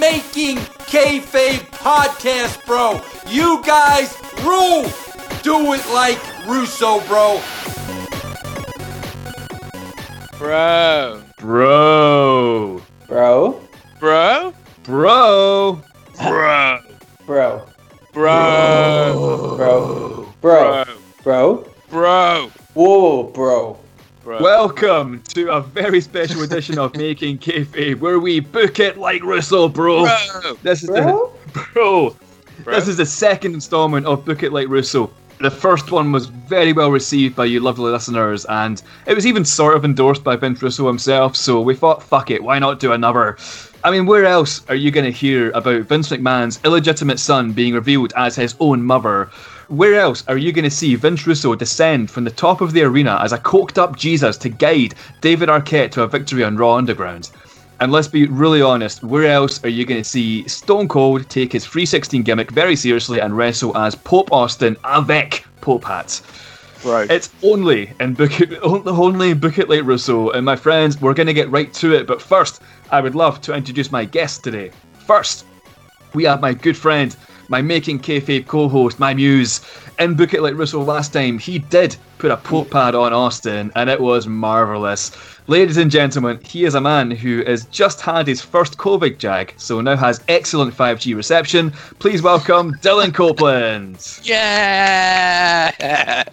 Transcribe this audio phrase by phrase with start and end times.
[0.00, 0.56] Making
[0.88, 3.00] Kayfabe podcast, bro.
[3.28, 4.90] You guys rule.
[5.42, 6.18] Do it like
[6.48, 7.40] Russo, bro
[10.40, 11.22] bro.
[11.38, 12.80] Bro.
[13.06, 13.60] Bro.
[14.00, 14.54] Bro.
[14.84, 15.82] Bro?
[16.16, 16.80] Bro.
[17.26, 17.66] Bro.
[17.66, 17.66] Bro.
[18.14, 19.56] Bro.
[19.58, 20.34] Bro.
[20.40, 20.84] Bro.
[21.22, 21.66] Bro.
[21.90, 22.50] Bro.
[22.72, 23.76] Whoa, bro.
[24.22, 24.42] Bro.
[24.42, 29.66] Welcome to a very special edition of Making Kayfabe, where we book it like Russo,
[29.66, 30.04] bro.
[30.04, 30.58] Bro.
[30.62, 31.32] This is Bro?
[31.54, 32.16] the bro.
[32.62, 32.74] Bro.
[32.74, 35.10] This is the second installment of Book It Like Russo.
[35.38, 39.46] The first one was very well received by you lovely listeners, and it was even
[39.46, 41.34] sort of endorsed by Vince Russo himself.
[41.34, 43.38] So we thought, fuck it, why not do another?
[43.82, 47.72] I mean, where else are you going to hear about Vince McMahon's illegitimate son being
[47.72, 49.30] revealed as his own mother?
[49.70, 52.82] Where else are you going to see Vince Russo descend from the top of the
[52.82, 56.74] arena as a coked up Jesus to guide David Arquette to a victory on Raw
[56.74, 57.30] Underground?
[57.78, 61.52] And let's be really honest, where else are you going to see Stone Cold take
[61.52, 66.22] his 316 gimmick very seriously and wrestle as Pope Austin avec Pope hats?
[66.82, 67.06] Bro.
[67.08, 70.30] It's only in Book It, only in Book It Like Russo.
[70.30, 72.08] And my friends, we're going to get right to it.
[72.08, 74.72] But first, I would love to introduce my guest today.
[75.06, 75.46] First,
[76.12, 77.14] we have my good friend,
[77.50, 79.60] my Making Kayfabe co-host, my muse.
[79.98, 83.72] In Book It Like Russo last time, he did put a Pope pad on Austin,
[83.74, 85.10] and it was marvellous.
[85.48, 89.52] Ladies and gentlemen, he is a man who has just had his first COVID jag,
[89.56, 91.72] so now has excellent 5G reception.
[91.98, 94.20] Please welcome Dylan Copeland.
[94.30, 96.24] Yeah.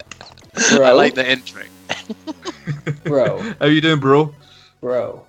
[0.70, 0.84] Bro.
[0.84, 1.62] I like the intro.
[3.04, 3.52] Bro.
[3.60, 4.34] How you doing, bro?
[4.80, 5.24] Bro.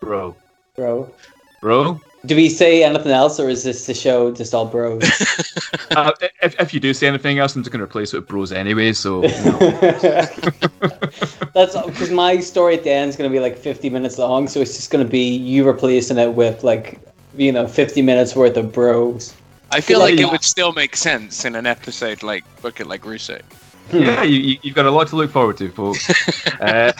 [0.00, 0.36] Bro.
[0.74, 1.12] Bro.
[1.60, 2.00] Bro?
[2.26, 5.02] Do we say anything else, or is this the show just all bros?
[5.90, 6.10] Uh,
[6.42, 8.50] if, if you do say anything else, I'm just going to replace it with bros
[8.50, 9.22] anyway, so...
[9.22, 9.58] you know.
[11.54, 14.48] That's because my story at the end is going to be like 50 minutes long,
[14.48, 16.98] so it's just going to be you replacing it with like,
[17.36, 19.34] you know, 50 minutes worth of bros.
[19.70, 22.88] I feel like- like it would still make sense in an episode like Book It
[22.88, 23.38] Like Russo.
[23.92, 26.08] Yeah, you, you- you've got a lot to look forward to, folks.
[26.60, 26.92] uh,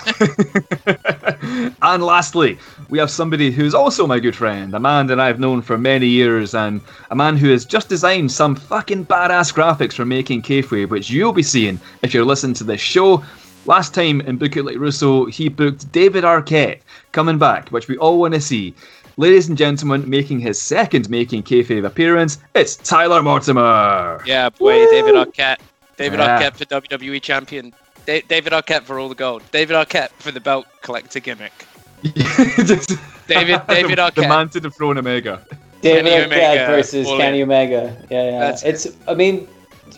[1.83, 2.59] and lastly,
[2.89, 6.07] we have somebody who's also my good friend, a man that I've known for many
[6.07, 6.81] years, and
[7.11, 11.33] a man who has just designed some fucking badass graphics for making Kayfabe, which you'll
[11.33, 13.25] be seeing if you're listening to this show.
[13.67, 16.81] Last time in Book It Like Russo, he booked David Arquette
[17.13, 18.75] coming back, which we all want to see.
[19.17, 24.21] Ladies and gentlemen, making his second Making Kayfabe appearance, it's Tyler Mortimer.
[24.27, 25.59] Yeah, boy, David Arquette.
[25.97, 26.39] David Yeah.
[26.41, 27.73] Arquette for WWE champion.
[28.07, 29.43] Da- David Arquette for all the gold.
[29.53, 31.53] David Arquette for the belt collector gimmick.
[32.05, 32.91] Just-
[33.27, 35.41] David- David the, the man to dethrone Omega.
[35.81, 37.43] David Kenny Arquette Omega, versus all Kenny.
[37.43, 37.97] Omega.
[38.11, 38.39] Yeah, yeah.
[38.41, 38.87] That's it's.
[39.09, 39.47] I mean,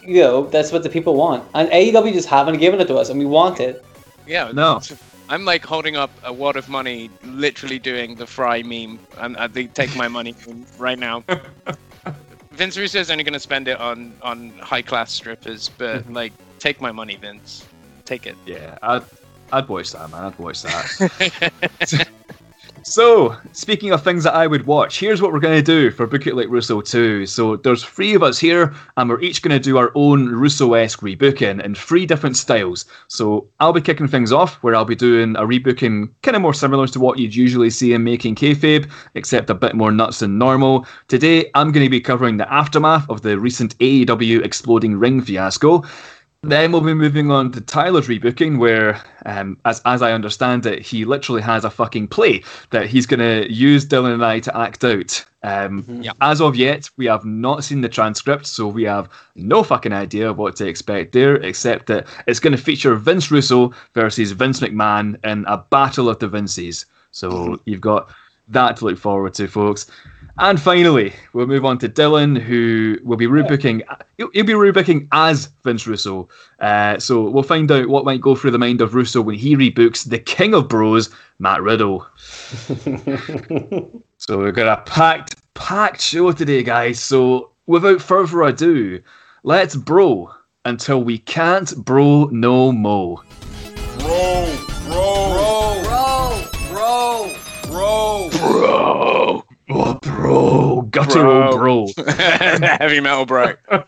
[0.04, 3.08] you know, that's what the people want, and AEW just haven't given it to us,
[3.08, 3.84] and we want it.
[4.26, 4.80] Yeah, No.
[5.28, 9.42] I'm like holding up a wad of money, literally doing the Fry meme, and uh,
[9.42, 10.34] I think take my money
[10.78, 11.24] right now.
[12.56, 16.14] Vince Russo is only going to spend it on on high class strippers, but mm-hmm.
[16.14, 17.66] like, take my money, Vince.
[18.04, 18.36] Take it.
[18.46, 19.02] Yeah, I'd,
[19.52, 20.24] I'd watch that, man.
[20.24, 22.08] I'd watch that.
[22.88, 26.06] so, speaking of things that I would watch, here's what we're going to do for
[26.06, 27.26] Book It Like Russo 2.
[27.26, 30.72] So, there's three of us here, and we're each going to do our own Russo
[30.74, 32.84] esque rebooking in three different styles.
[33.08, 36.54] So, I'll be kicking things off, where I'll be doing a rebooking kind of more
[36.54, 40.38] similar to what you'd usually see in Making Kayfabe, except a bit more nuts than
[40.38, 40.86] normal.
[41.08, 45.82] Today, I'm going to be covering the aftermath of the recent AEW exploding ring fiasco.
[46.48, 50.82] Then we'll be moving on to Tyler's rebooking, where, um, as as I understand it,
[50.82, 54.56] he literally has a fucking play that he's going to use Dylan and I to
[54.56, 55.24] act out.
[55.42, 56.12] Um, Yeah.
[56.20, 60.32] As of yet, we have not seen the transcript, so we have no fucking idea
[60.32, 65.24] what to expect there, except that it's going to feature Vince Russo versus Vince McMahon
[65.24, 66.86] in a battle of the Vinces.
[67.12, 68.10] So you've got
[68.48, 69.90] that to look forward to, folks.
[70.38, 73.82] And finally, we'll move on to Dylan, who will be rebooking.
[74.18, 76.28] He'll, he'll be rebooking as Vince Russo.
[76.60, 79.56] Uh, so we'll find out what might go through the mind of Russo when he
[79.56, 82.06] rebooks the King of Bros, Matt Riddle.
[84.18, 86.98] So we've got a packed, packed show today, guys.
[87.00, 89.02] So without further ado,
[89.42, 90.32] let's bro
[90.64, 93.22] until we can't bro no mo.
[99.70, 101.86] Oh, bro, guttural bro.
[102.06, 103.54] Heavy metal bro.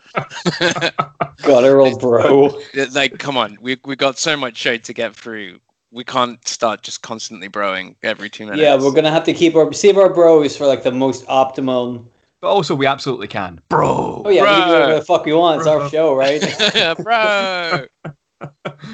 [1.41, 2.59] Guttural bro.
[2.91, 5.59] like, come on, we we got so much show to get through.
[5.91, 8.61] We can't start just constantly broing every two minutes.
[8.61, 12.09] Yeah, we're gonna have to keep our save our bros for like the most optimum.
[12.41, 13.59] But also, we absolutely can.
[13.69, 14.23] Bro.
[14.25, 15.57] Oh yeah, we do whatever the fuck we want.
[15.57, 15.81] It's Bro.
[15.81, 16.41] our show, right?
[16.73, 17.85] Yeah, bro.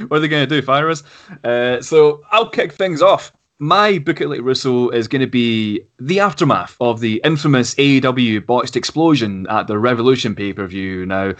[0.08, 0.62] what are they going to do?
[0.62, 1.04] Fire us?
[1.44, 3.32] Uh, so I'll kick things off.
[3.60, 8.46] My book it like Russo is going to be the aftermath of the infamous AEW
[8.46, 11.06] botched explosion at the Revolution pay per view.
[11.06, 11.34] Now,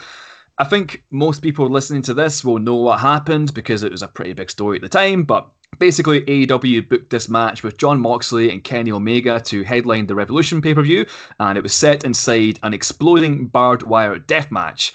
[0.58, 4.08] I think most people listening to this will know what happened because it was a
[4.08, 8.50] pretty big story at the time, but basically AEW booked this match with Jon Moxley
[8.50, 11.06] and Kenny Omega to headline the Revolution pay per view,
[11.42, 14.94] and it was set inside an exploding barbed wire death match.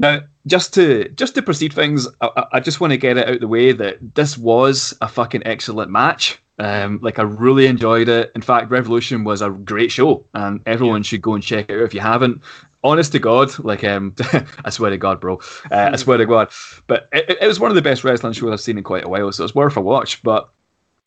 [0.00, 3.40] Now, just to just to proceed things, I, I just want to get it out
[3.40, 6.40] the way that this was a fucking excellent match.
[6.58, 8.30] Um, like I really enjoyed it.
[8.34, 11.06] In fact, Revolution was a great show, and everyone yeah.
[11.06, 12.42] should go and check it out if you haven't.
[12.84, 14.14] Honest to God, like um,
[14.64, 15.36] I swear to God, bro,
[15.70, 16.52] uh, I swear to God.
[16.88, 19.08] But it, it was one of the best wrestling shows I've seen in quite a
[19.08, 20.22] while, so it's worth a watch.
[20.22, 20.50] But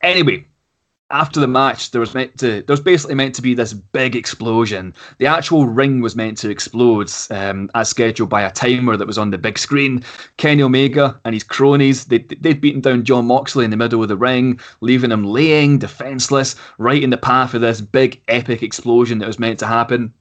[0.02, 0.46] anyway,
[1.10, 4.16] after the match, there was meant to there was basically meant to be this big
[4.16, 4.92] explosion.
[5.18, 9.18] The actual ring was meant to explode um, as scheduled by a timer that was
[9.18, 10.04] on the big screen.
[10.36, 14.08] Kenny Omega and his cronies they they'd beaten down Jon Moxley in the middle of
[14.08, 19.18] the ring, leaving him laying defenseless right in the path of this big epic explosion
[19.18, 20.12] that was meant to happen.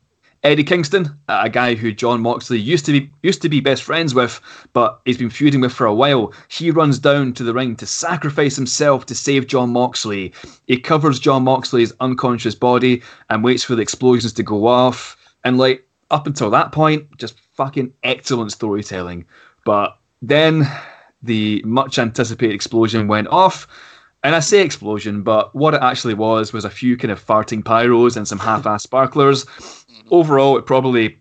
[0.45, 4.13] Eddie Kingston, a guy who Jon Moxley used to be used to be best friends
[4.13, 4.39] with,
[4.73, 6.31] but he's been feuding with for a while.
[6.49, 10.33] He runs down to the ring to sacrifice himself to save Jon Moxley.
[10.67, 13.01] He covers Jon Moxley's unconscious body
[13.31, 15.17] and waits for the explosions to go off.
[15.43, 19.25] And like up until that point, just fucking excellent storytelling.
[19.65, 20.71] But then
[21.23, 23.67] the much anticipated explosion went off.
[24.23, 27.63] And I say explosion, but what it actually was was a few kind of farting
[27.63, 29.45] pyros and some half-assed sparklers
[30.11, 31.17] overall, it probably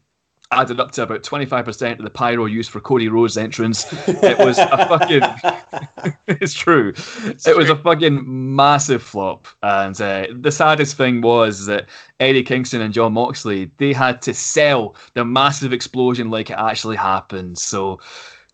[0.50, 3.86] added up to about 25% of the pyro used for Cody Rhodes' entrance.
[4.08, 6.14] It was a fucking.
[6.26, 6.90] it's true.
[6.90, 7.56] It's it true.
[7.56, 9.48] was a fucking massive flop.
[9.62, 11.86] And uh, the saddest thing was that
[12.20, 16.96] Eddie Kingston and Jon Moxley, they had to sell the massive explosion like it actually
[16.96, 17.58] happened.
[17.58, 18.00] So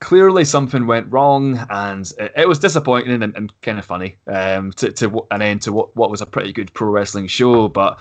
[0.01, 4.91] clearly something went wrong and it, was disappointing and, and, kind of funny um, to,
[4.93, 7.69] to an end to what, what was a pretty good pro wrestling show.
[7.69, 8.01] But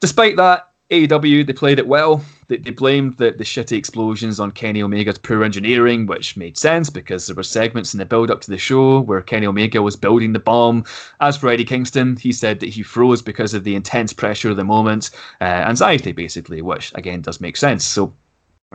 [0.00, 2.24] despite that, AEW, they played it well.
[2.46, 6.88] They, they blamed the, the shitty explosions on Kenny Omega's poor engineering, which made sense
[6.88, 9.96] because there were segments in the build up to the show where Kenny Omega was
[9.96, 10.84] building the bomb.
[11.20, 14.56] As for Eddie Kingston, he said that he froze because of the intense pressure of
[14.56, 15.10] the moment,
[15.42, 17.84] uh, anxiety basically, which again does make sense.
[17.84, 18.14] So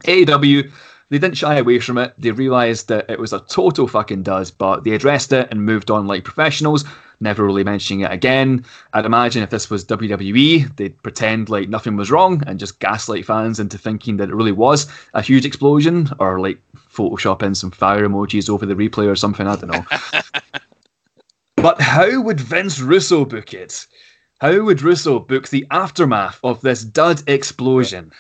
[0.02, 0.72] AEW
[1.14, 2.16] they didn't shy away from it.
[2.18, 5.92] They realised that it was a total fucking dud, but they addressed it and moved
[5.92, 6.86] on like professionals,
[7.20, 8.66] never really mentioning it again.
[8.94, 13.28] I'd imagine if this was WWE, they'd pretend like nothing was wrong and just gaslight
[13.28, 17.70] fans into thinking that it really was a huge explosion, or like Photoshop in some
[17.70, 19.46] fire emojis over the replay or something.
[19.46, 19.86] I don't know.
[21.58, 23.86] but how would Vince Russo book it?
[24.42, 28.12] How would Russo book the aftermath of this dud explosion?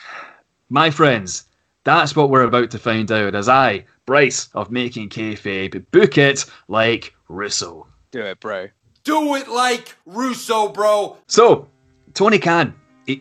[0.69, 1.45] My friends,
[1.83, 6.45] that's what we're about to find out as I, Bryce of Making Kayfabe, book it
[6.67, 7.87] like Russo.
[8.11, 8.69] Do it, bro.
[9.03, 11.17] Do it like Russo, bro.
[11.27, 11.67] So,
[12.13, 12.73] Tony Khan,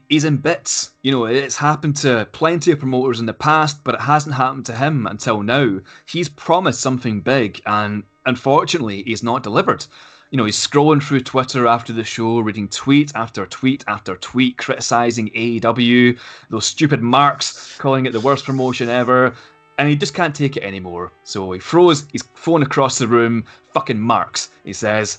[0.08, 0.94] he's in bits.
[1.02, 4.66] You know, it's happened to plenty of promoters in the past, but it hasn't happened
[4.66, 5.80] to him until now.
[6.06, 9.84] He's promised something big, and unfortunately, he's not delivered
[10.32, 14.56] you know, he's scrolling through Twitter after the show, reading tweet after tweet after tweet,
[14.56, 16.18] criticizing AEW,
[16.48, 19.36] those stupid marks, calling it the worst promotion ever,
[19.76, 21.12] and he just can't take it anymore.
[21.24, 23.44] So he throws his phone across the room,
[23.74, 25.18] fucking marks, he says.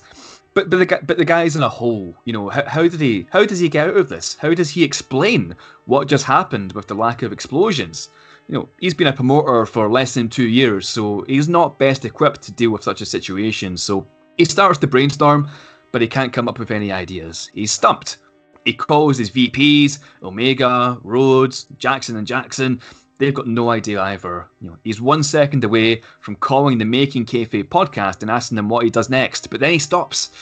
[0.52, 2.12] But but the but the guy's in a hole.
[2.24, 4.36] You know how, how did he how does he get out of this?
[4.36, 5.54] How does he explain
[5.86, 8.08] what just happened with the lack of explosions?
[8.48, 12.04] You know he's been a promoter for less than two years, so he's not best
[12.04, 13.76] equipped to deal with such a situation.
[13.76, 15.48] So he starts to brainstorm,
[15.92, 17.50] but he can't come up with any ideas.
[17.52, 18.18] He's stumped.
[18.64, 22.80] He calls his VPs, Omega, Rhodes, Jackson, and Jackson.
[23.18, 24.48] They've got no idea either.
[24.60, 28.68] You know, he's one second away from calling the Making Kayfabe podcast and asking them
[28.68, 30.32] what he does next, but then he stops.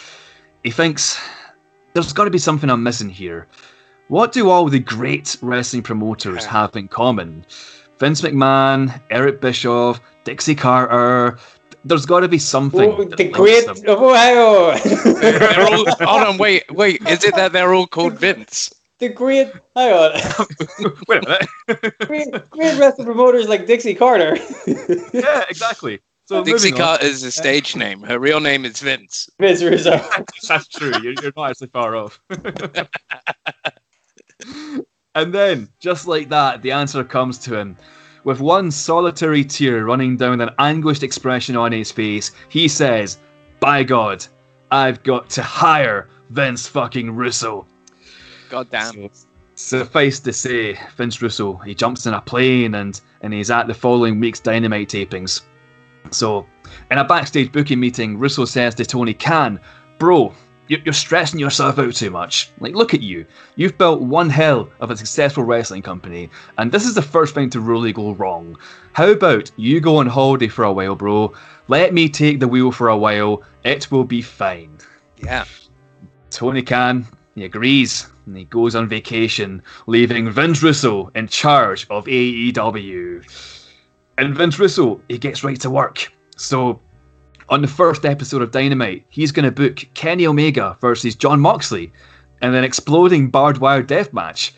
[0.64, 1.20] He thinks,
[1.92, 3.48] there's got to be something I'm missing here.
[4.08, 7.44] What do all the great wrestling promoters have in common?
[7.98, 11.38] Vince McMahon, Eric Bischoff, Dixie Carter,
[11.84, 12.92] there's got to be something.
[12.92, 14.72] Oh, the great of Ohio.
[15.62, 17.06] all, hold on, wait, wait.
[17.08, 18.72] Is it that they're all called Vince?
[18.98, 20.12] The great, hang on.
[21.08, 21.94] wait a minute.
[22.06, 24.38] great, great wrestling promoters like Dixie Carter.
[25.12, 26.00] yeah, exactly.
[26.26, 28.02] So Dixie Carter is a stage name.
[28.02, 29.28] Her real name is Vince.
[29.40, 30.00] Vince Russo.
[30.48, 30.92] That's true.
[31.02, 32.20] You're, you're not actually far off.
[35.14, 37.76] and then, just like that, the answer comes to him.
[38.24, 43.18] With one solitary tear running down an anguished expression on his face, he says,
[43.58, 44.24] By God,
[44.70, 47.66] I've got to hire Vince fucking Russo.
[48.48, 48.92] God damn.
[48.92, 49.10] So,
[49.56, 53.74] suffice to say, Vince Russo, he jumps in a plane and, and he's at the
[53.74, 55.42] following week's Dynamite tapings.
[56.10, 56.46] So,
[56.90, 59.58] in a backstage booking meeting, Russo says to Tony Khan,
[59.98, 60.32] Bro,
[60.68, 62.50] you're, stressing yourself out too much.
[62.60, 63.26] Like, look at you.
[63.56, 67.50] You've built one hell of a successful wrestling company, and this is the first thing
[67.50, 68.56] to really go wrong.
[68.92, 71.32] How about you go on holiday for a while, bro?
[71.68, 73.42] Let me take the wheel for a while.
[73.64, 74.78] It will be fine.
[75.22, 75.44] Yeah.
[76.30, 82.06] Tony Khan, he agrees, and he goes on vacation, leaving Vince Russo in charge of
[82.06, 83.22] AEW.
[84.18, 86.12] And Vince Russo, he gets right to work.
[86.36, 86.80] So,
[87.52, 91.92] on the first episode of Dynamite, he's going to book Kenny Omega versus John Moxley
[92.40, 94.54] and an exploding barbed wire death match.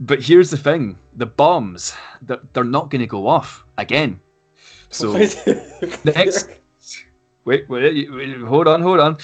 [0.00, 4.20] But here's the thing the bombs, they're, they're not going to go off again.
[4.90, 5.12] So,
[6.04, 6.50] next.
[7.44, 9.16] Wait, wait, wait, hold on, hold on.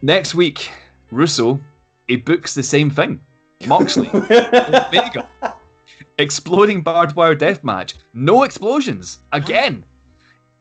[0.00, 0.70] Next week,
[1.10, 1.60] Russo,
[2.08, 3.20] he books the same thing.
[3.66, 5.28] Moxley, Omega,
[6.16, 7.96] exploding barbed wire death match.
[8.14, 9.84] No explosions again.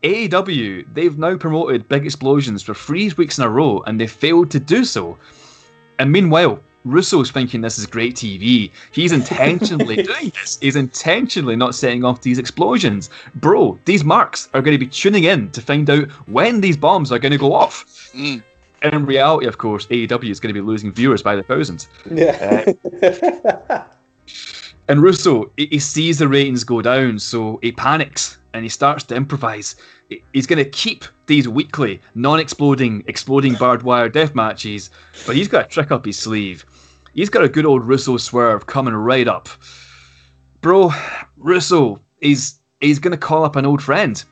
[0.06, 4.52] AEW, they've now promoted big explosions for three weeks in a row, and they failed
[4.52, 5.18] to do so.
[5.98, 8.72] And meanwhile, Russo's thinking this is great TV.
[8.92, 10.60] He's intentionally doing this.
[10.62, 13.10] He's intentionally not setting off these explosions.
[13.34, 17.12] Bro, these marks are going to be tuning in to find out when these bombs
[17.12, 18.12] are going to go off.
[18.14, 18.44] Mm.
[18.84, 21.88] In reality, of course, AEW is going to be losing viewers by the thousands.
[22.12, 22.74] Yeah.
[24.88, 29.04] And Russo, he, he sees the ratings go down, so he panics and he starts
[29.06, 29.76] to improvise.
[30.10, 34.90] He- He's going to keep these weekly, non-exploding, exploding barbed wire death matches,
[35.26, 36.66] but he's got a trick up his sleeve.
[37.14, 39.50] He's got a good old Russo swerve coming right up.
[40.62, 40.92] Bro,
[41.38, 44.24] Russo, he's he's going to call up an old friend.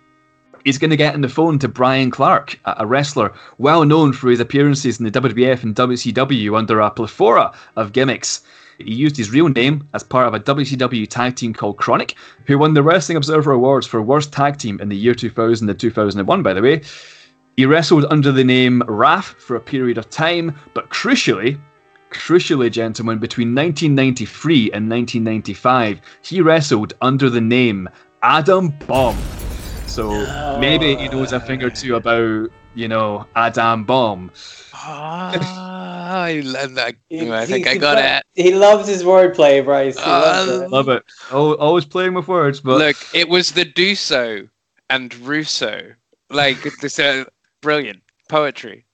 [0.66, 4.30] He's going to get on the phone to Brian Clark, a wrestler well known for
[4.30, 8.42] his appearances in the WWF and WCW under a plethora of gimmicks.
[8.78, 12.16] He used his real name as part of a WCW tag team called KroniK,
[12.46, 15.80] who won the Wrestling Observer Awards for Worst Tag Team in the year 2000 and
[15.80, 16.82] 2001, by the way.
[17.56, 21.60] He wrestled under the name Wrath for a period of time, but crucially,
[22.10, 27.88] crucially, gentlemen, between 1993 and 1995, he wrestled under the name
[28.24, 29.18] Adam Bomb.
[29.86, 30.10] So
[30.60, 34.32] maybe he knows a thing or two about, you know, Adam Bomb.
[34.74, 36.96] Ah, I love that.
[37.10, 38.24] He- I think he- I got lo- it.
[38.34, 39.98] He loves his wordplay, Bryce.
[39.98, 40.70] He loves Uh, it.
[40.72, 41.04] Love it.
[41.32, 44.50] Al- Always playing with words, but Look, it was the Duso
[44.90, 45.94] and Russo.
[46.30, 47.26] Like this, uh,
[47.62, 48.86] brilliant poetry.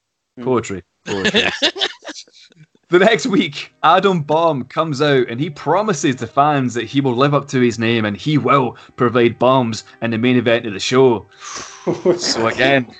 [0.41, 0.83] Poetry.
[1.05, 1.43] Poetry.
[2.89, 7.15] the next week, Adam Bomb comes out and he promises the fans that he will
[7.15, 10.74] live up to his name and he will provide bombs in the main event of
[10.74, 11.25] the show.
[12.17, 12.93] So again,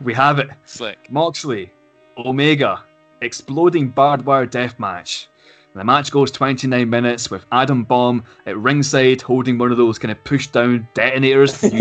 [0.00, 0.50] we have it.
[0.64, 1.10] Slick.
[1.10, 1.72] Moxley,
[2.18, 2.84] Omega,
[3.20, 5.28] exploding barbed wire death match.
[5.74, 10.10] The match goes 29 minutes with Adam Bomb at ringside holding one of those kind
[10.10, 11.62] of push down detonators.
[11.64, 11.74] and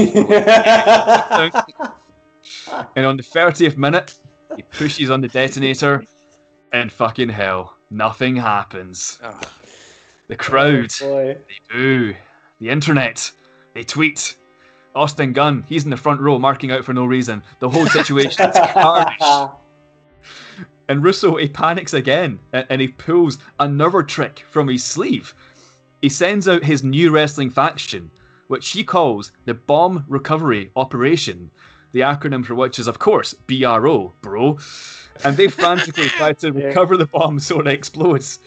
[3.05, 4.17] on the 30th minute,
[4.55, 6.03] he pushes on the detonator,
[6.73, 9.19] and fucking hell, nothing happens.
[9.23, 9.39] Oh,
[10.27, 11.33] The crowd, oh, Boy.
[11.47, 12.15] they boo.
[12.59, 13.31] The internet,
[13.73, 14.37] they tweet.
[14.95, 17.43] Austin Gunn, he's in the front row marking out for no reason.
[17.59, 19.59] The whole situation is carnage.
[20.87, 25.33] And Russo, he panics again and he pulls another trick from his sleeve.
[26.01, 28.11] He sends out his new wrestling faction,
[28.47, 31.49] which he calls the Bomb Recovery Operation,
[31.91, 34.59] the acronym for which is, of course, BRO, bro.
[35.23, 38.39] And they frantically try to recover the bomb so it explodes.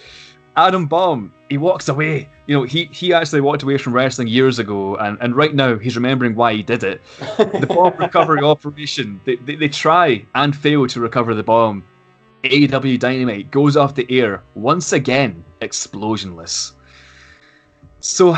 [0.57, 2.29] Adam Bomb, he walks away.
[2.47, 5.79] You know, he, he actually walked away from wrestling years ago, and, and right now
[5.79, 7.01] he's remembering why he did it.
[7.37, 11.85] The bomb recovery operation, they, they, they try and fail to recover the bomb.
[12.45, 16.73] AEW Dynamite goes off the air once again, explosionless.
[18.01, 18.37] So,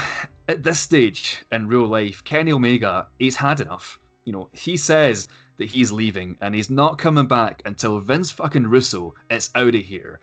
[0.48, 3.98] at this stage in real life, Kenny Omega, he's had enough.
[4.24, 8.66] You know, he says that he's leaving and he's not coming back until Vince fucking
[8.66, 10.20] Russo is out of here.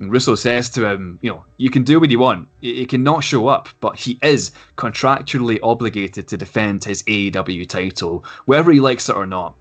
[0.00, 2.48] And Russo says to him, you know, you can do what you want.
[2.60, 7.68] He he can not show up, but he is contractually obligated to defend his AEW
[7.68, 9.56] title, whether he likes it or not.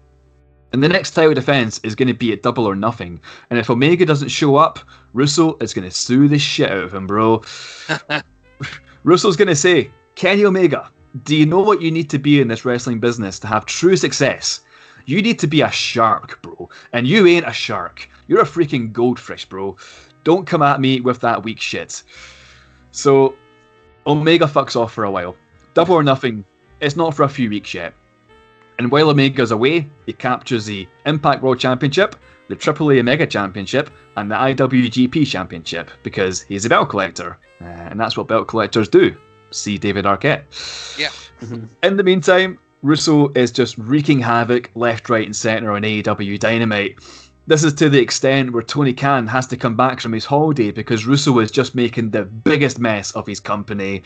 [0.74, 3.22] And the next title defense is going to be at double or nothing.
[3.50, 4.80] And if Omega doesn't show up,
[5.14, 7.42] Russo is going to sue the shit out of him, bro.
[9.04, 10.92] Russo's going to say, Kenny Omega,
[11.24, 13.96] do you know what you need to be in this wrestling business to have true
[13.96, 14.62] success?
[15.06, 16.70] You need to be a shark, bro.
[16.92, 18.10] And you ain't a shark.
[18.28, 19.78] You're a freaking goldfish, bro.
[20.28, 22.04] Don't come at me with that weak shit.
[22.92, 23.38] So,
[24.06, 25.38] Omega fucks off for a while.
[25.74, 26.44] Double or nothing,
[26.82, 27.94] it's not for a few weeks yet.
[28.78, 32.18] And while Omega's away, he captures the Impact World Championship,
[32.50, 37.40] the AAA Omega Championship, and the IWGP Championship because he's a belt collector.
[37.62, 39.16] Uh, and that's what belt collectors do.
[39.52, 40.44] See David Arquette.
[41.00, 41.12] Yeah.
[41.84, 47.00] In the meantime, Russo is just wreaking havoc left, right, and centre on AEW Dynamite.
[47.48, 50.70] This is to the extent where Tony Khan has to come back from his holiday
[50.70, 54.04] because Russo is just making the biggest mess of his company.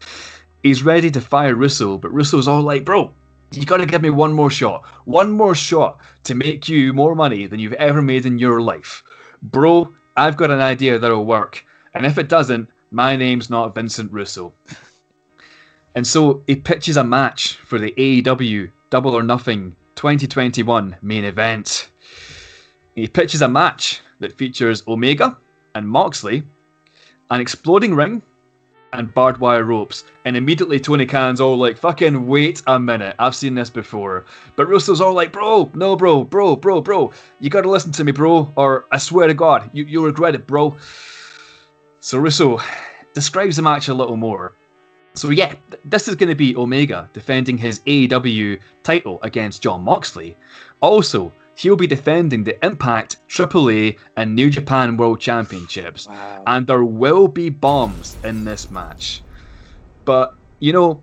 [0.62, 3.12] He's ready to fire Russo, but Russo's all like, bro,
[3.52, 4.86] you got to give me one more shot.
[5.06, 9.04] One more shot to make you more money than you've ever made in your life.
[9.42, 11.66] Bro, I've got an idea that'll work.
[11.96, 14.54] And if it doesn't, my name's not Vincent Russo.
[15.96, 21.91] And so he pitches a match for the AEW Double or Nothing 2021 main event.
[22.96, 25.38] He pitches a match that features Omega
[25.76, 26.44] and Moxley,
[27.30, 28.22] an exploding ring,
[28.94, 30.04] and barbed wire ropes.
[30.26, 34.26] And immediately Tony Khan's all like, fucking wait a minute, I've seen this before.
[34.56, 38.12] But Russo's all like, bro, no, bro, bro, bro, bro, you gotta listen to me,
[38.12, 40.78] bro, or I swear to God, you, you'll regret it, bro.
[42.00, 42.60] So Russo
[43.14, 44.56] describes the match a little more.
[45.14, 49.84] So yeah, th- this is going to be Omega defending his AEW title against Jon
[49.84, 50.38] Moxley.
[50.80, 56.08] Also, he'll be defending the Impact, AAA, and New Japan World Championships.
[56.08, 56.44] Wow.
[56.48, 59.22] And there will be bombs in this match.
[60.06, 61.02] But, you know,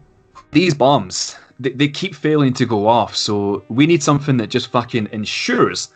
[0.50, 3.14] these bombs, they, they keep failing to go off.
[3.16, 5.92] So we need something that just fucking ensures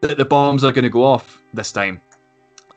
[0.00, 2.00] that the bombs are going to go off this time.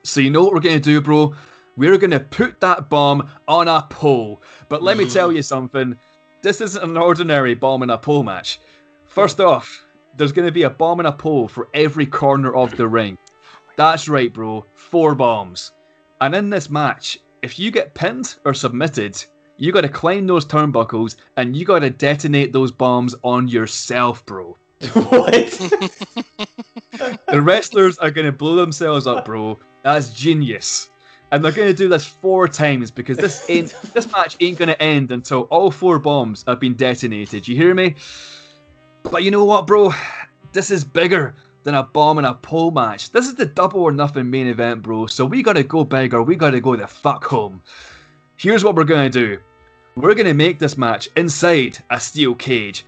[0.03, 1.36] So you know what we're going to do, bro?
[1.77, 4.41] We're going to put that bomb on a pole.
[4.67, 5.98] But let me tell you something.
[6.41, 8.59] This isn't an ordinary bomb in a pole match.
[9.07, 9.86] First off,
[10.19, 13.17] there's going to be a bomb in a pole for every corner of the ring.
[13.77, 14.65] That's right, bro.
[14.75, 15.71] Four bombs.
[16.19, 19.23] And in this match, if you get pinned or submitted,
[19.55, 24.25] you got to climb those turnbuckles and you got to detonate those bombs on yourself,
[24.25, 24.57] bro.
[24.91, 25.31] what?
[27.29, 29.57] The wrestlers are going to blow themselves up, bro.
[29.83, 30.89] That's genius.
[31.31, 34.67] And they're going to do this four times because this ain't this match ain't going
[34.67, 37.47] to end until all four bombs have been detonated.
[37.47, 37.95] You hear me?
[39.03, 39.91] But you know what, bro?
[40.51, 43.11] This is bigger than a bomb and a pole match.
[43.11, 45.07] This is the double or nothing main event, bro.
[45.07, 46.23] So we got to go bigger.
[46.23, 47.62] We got to go the fuck home.
[48.38, 49.41] Here's what we're to do.
[49.95, 52.85] We're to make this match inside a steel cage.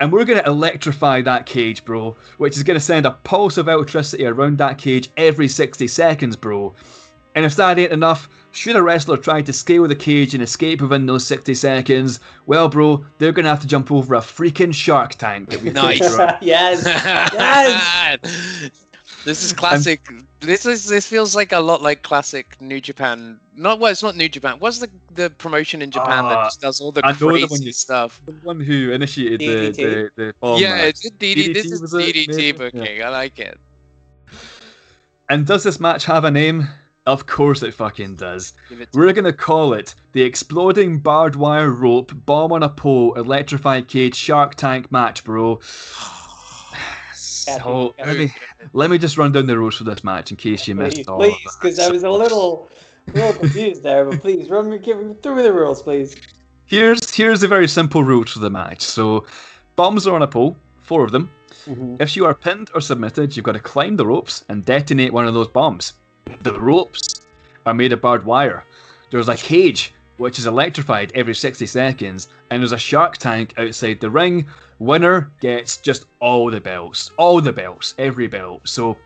[0.00, 4.26] And we're to electrify that cage, bro, which is to send a pulse of electricity
[4.26, 6.74] around that cage every 60 seconds, bro.
[7.34, 10.80] And if that ain't enough, should a wrestler try to scale the cage and escape
[10.80, 14.74] within those 60 seconds, well, bro, they're going to have to jump over a freaking
[14.74, 15.98] shark tank that we Nice.
[16.00, 16.84] picture yes.
[16.86, 18.86] Yes.
[19.24, 20.00] this is classic.
[20.40, 23.40] This is this feels like a lot like classic New Japan.
[23.54, 24.58] Not well, it's not New Japan.
[24.58, 27.26] What's the the promotion in Japan Ah, that just does all the I know the
[27.26, 28.22] one crazy you- stuff?
[28.26, 29.76] The one who initiated the, DDT.
[29.76, 30.88] the, the bomb yeah, match.
[30.88, 31.54] it's a DDT.
[31.54, 32.14] This is was it?
[32.14, 32.52] DDT Maybe?
[32.52, 33.02] booking.
[33.02, 33.58] I like it.
[35.28, 36.68] And does this match have a name?
[37.06, 38.54] Of course it fucking does.
[38.68, 43.86] It We're gonna call it the exploding barbed wire rope bomb on a pole electrified
[43.86, 45.60] cage shark tank match, bro.
[47.14, 48.34] So let me
[48.72, 51.18] let me just run down the rules for this match in case you missed all
[51.18, 52.68] please, because I was a little,
[53.06, 54.04] a little confused there.
[54.04, 56.16] But please, run me, give me through the rules, please.
[56.66, 58.82] Here's here's the very simple rules for the match.
[58.82, 59.26] So
[59.76, 61.30] bombs are on a pole, four of them.
[61.66, 62.00] Mhm.
[62.00, 65.28] If you are pinned or submitted, you've got to climb the ropes and detonate one
[65.28, 65.92] of those bombs.
[66.26, 67.26] The ropes
[67.66, 68.64] are made of barbed wire.
[69.10, 74.00] There's a cage which is electrified every 60 seconds, and there's a shark tank outside
[74.00, 74.48] the ring.
[74.78, 78.66] Winner gets just all the belts, all the belts, every belt.
[78.66, 78.96] So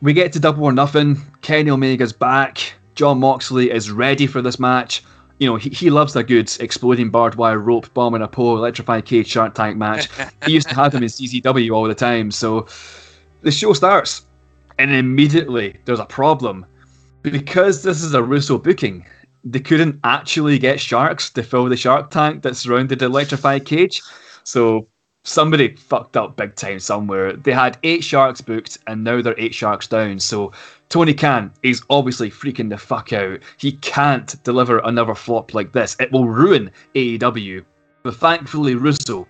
[0.00, 1.20] we get to double or nothing.
[1.42, 2.74] Kenny Omega's back.
[2.94, 5.02] Jon Moxley is ready for this match.
[5.38, 8.56] You know, he, he loves a good exploding barbed wire rope, bomb in a pole,
[8.56, 10.08] electrified cage shark tank match.
[10.46, 12.30] he used to have them in CZW all the time.
[12.30, 12.66] So
[13.42, 14.24] the show starts,
[14.78, 16.66] and immediately there's a problem.
[17.22, 19.06] Because this is a Russo booking,
[19.44, 24.02] they couldn't actually get sharks to fill the shark tank that surrounded the electrified cage.
[24.44, 24.88] So
[25.24, 27.36] somebody fucked up big time somewhere.
[27.36, 30.18] They had eight sharks booked, and now they're eight sharks down.
[30.18, 30.52] So
[30.88, 33.40] Tony Khan is obviously freaking the fuck out.
[33.56, 35.96] He can't deliver another flop like this.
[36.00, 37.64] It will ruin AEW.
[38.02, 39.28] But thankfully, Russo,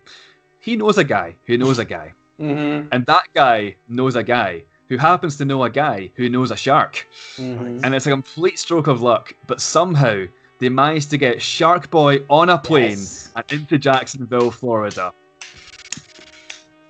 [0.59, 2.13] he knows a guy who knows a guy.
[2.39, 2.89] Mhm.
[2.91, 6.57] And that guy knows a guy who happens to know a guy who knows a
[6.57, 7.07] shark.
[7.37, 7.83] Mhm.
[7.83, 10.25] And it's a complete stroke of luck, but somehow
[10.59, 13.31] they managed to get Shark Boy on a plane Yes.
[13.35, 15.13] and into Jacksonville, Florida.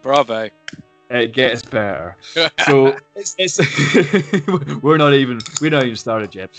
[0.02, 0.50] Bravo.
[1.10, 2.18] It gets better.
[2.66, 3.60] So it's, it's
[4.84, 6.50] we're not even we're not even started yet.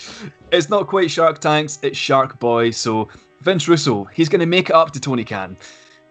[0.51, 2.71] It's not quite Shark Tanks, it's Shark Boy.
[2.71, 3.09] So
[3.41, 5.57] Vince Russo, he's going to make it up to Tony Khan.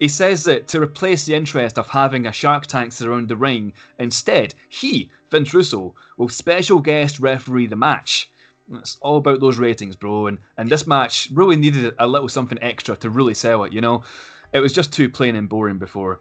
[0.04, 3.72] He says that to replace the interest of having a Shark Tank surround the ring,
[3.98, 8.30] instead he, Vince Russo, will special guest referee the match.
[8.70, 10.26] It's all about those ratings, bro.
[10.26, 13.72] And and this match really needed a little something extra to really sell it.
[13.72, 14.04] You know,
[14.52, 16.20] it was just too plain and boring before.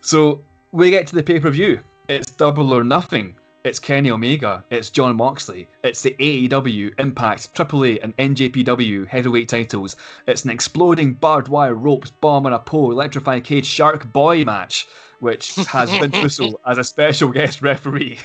[0.00, 1.82] So we get to the pay per view.
[2.08, 3.34] It's double or nothing.
[3.62, 9.96] It's Kenny Omega, it's Jon Moxley, it's the AEW, Impact, AAA, and NJPW heavyweight titles.
[10.26, 14.88] It's an exploding barbed wire ropes, bomb on a pole, electrified cage, Shark Boy match,
[15.18, 18.18] which has Vince Russo as a special guest referee.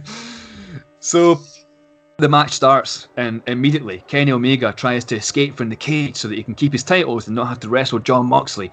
[1.00, 1.38] so
[2.16, 6.34] the match starts, and immediately Kenny Omega tries to escape from the cage so that
[6.34, 8.72] he can keep his titles and not have to wrestle Jon Moxley.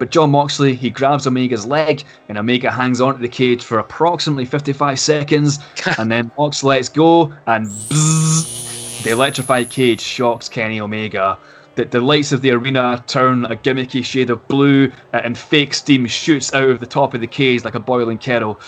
[0.00, 4.46] But Jon Moxley, he grabs Omega's leg, and Omega hangs onto the cage for approximately
[4.46, 5.58] 55 seconds,
[5.98, 11.38] and then Mox lets go, and bzzz, the electrified cage shocks Kenny Omega.
[11.74, 15.74] The, the lights of the arena turn a gimmicky shade of blue, uh, and fake
[15.74, 18.58] steam shoots out of the top of the cage like a boiling kettle.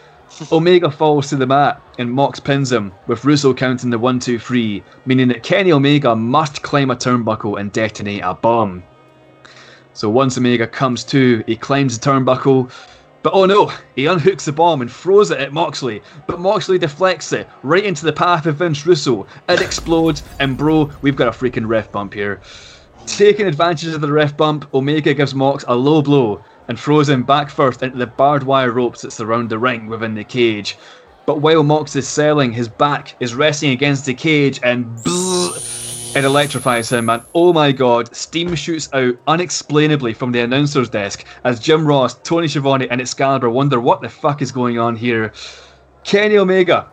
[0.52, 4.38] Omega falls to the mat and Mox pins him, with Russo counting the 1 2
[4.38, 8.82] 3, meaning that Kenny Omega must climb a turnbuckle and detonate a bomb.
[9.98, 12.70] So once Omega comes to, he climbs the turnbuckle,
[13.24, 17.32] but oh no, he unhooks the bomb and throws it at Moxley, but Moxley deflects
[17.32, 19.26] it right into the path of Vince Russo.
[19.48, 22.40] It explodes, and bro, we've got a freaking ref bump here.
[23.06, 27.24] Taking advantage of the ref bump, Omega gives Mox a low blow and throws him
[27.24, 30.78] back first into the barbed wire ropes that surround the ring within the cage.
[31.26, 35.47] But while Mox is selling, his back is resting against the cage and bzzz,
[36.14, 37.10] it electrifies him.
[37.10, 42.18] And oh my god, steam shoots out unexplainably from the announcer's desk as Jim Ross,
[42.20, 45.32] Tony Schiavone, and Excalibur wonder what the fuck is going on here.
[46.04, 46.88] Kenny Omega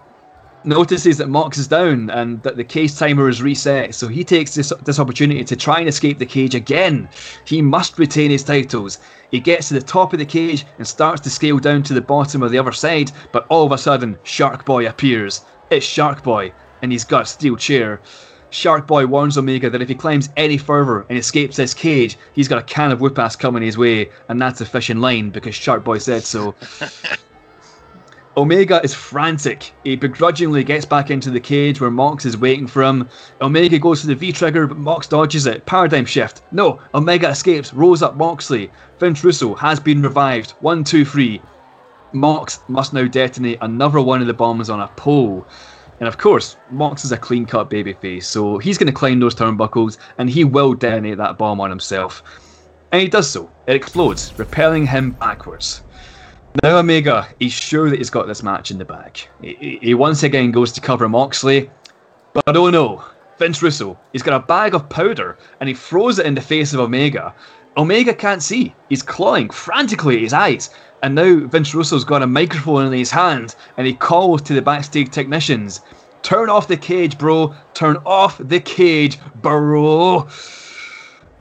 [0.66, 4.56] notices that Mox is down and that the cage timer is reset, so he takes
[4.56, 7.08] this, this opportunity to try and escape the cage again.
[7.46, 9.00] He must retain his titles.
[9.32, 12.02] He gets to the top of the cage and starts to scale down to the
[12.02, 15.46] bottom of the other side, but all of a sudden, Shark Boy appears.
[15.70, 16.52] It's Shark Boy,
[16.82, 18.02] and he's got a steel chair.
[18.50, 22.48] Shark Boy warns Omega that if he climbs any further and escapes this cage, he's
[22.48, 25.56] got a can of whoop ass coming his way, and that's a fishing line because
[25.56, 26.56] Shark Boy said so.
[28.38, 29.74] Omega is frantic.
[29.86, 33.08] He begrudgingly gets back into the cage where Mox is waiting for him.
[33.40, 35.66] Omega goes for the V trigger, but Mox dodges it.
[35.66, 36.42] Paradigm shift.
[36.52, 38.70] No, Omega escapes, rolls up Moxley.
[39.00, 40.52] Vince Russo has been revived.
[40.60, 41.42] One, two, three.
[42.12, 45.48] Mox must now detonate another one of the bombs on a pole.
[46.00, 49.36] And of course, Mox is a clean cut babyface, so he's going to climb those
[49.36, 52.22] turnbuckles and he will detonate that bomb on himself.
[52.92, 53.50] And he does so.
[53.68, 55.84] It explodes, repelling him backwards.
[56.64, 59.20] Now Omega, is sure that he's got this match in the bag.
[59.42, 61.70] He, he once again goes to cover Moxley,
[62.34, 63.04] but oh no,
[63.38, 66.74] Vince Russo, he's got a bag of powder and he throws it in the face
[66.74, 67.36] of Omega.
[67.78, 68.74] Omega can't see.
[68.90, 70.70] He's clawing frantically at his eyes.
[71.04, 74.62] And now Vince Russo's got a microphone in his hand and he calls to the
[74.62, 75.82] backstage technicians
[76.26, 77.54] Turn off the cage, bro.
[77.76, 80.28] Turn off the cage, bro.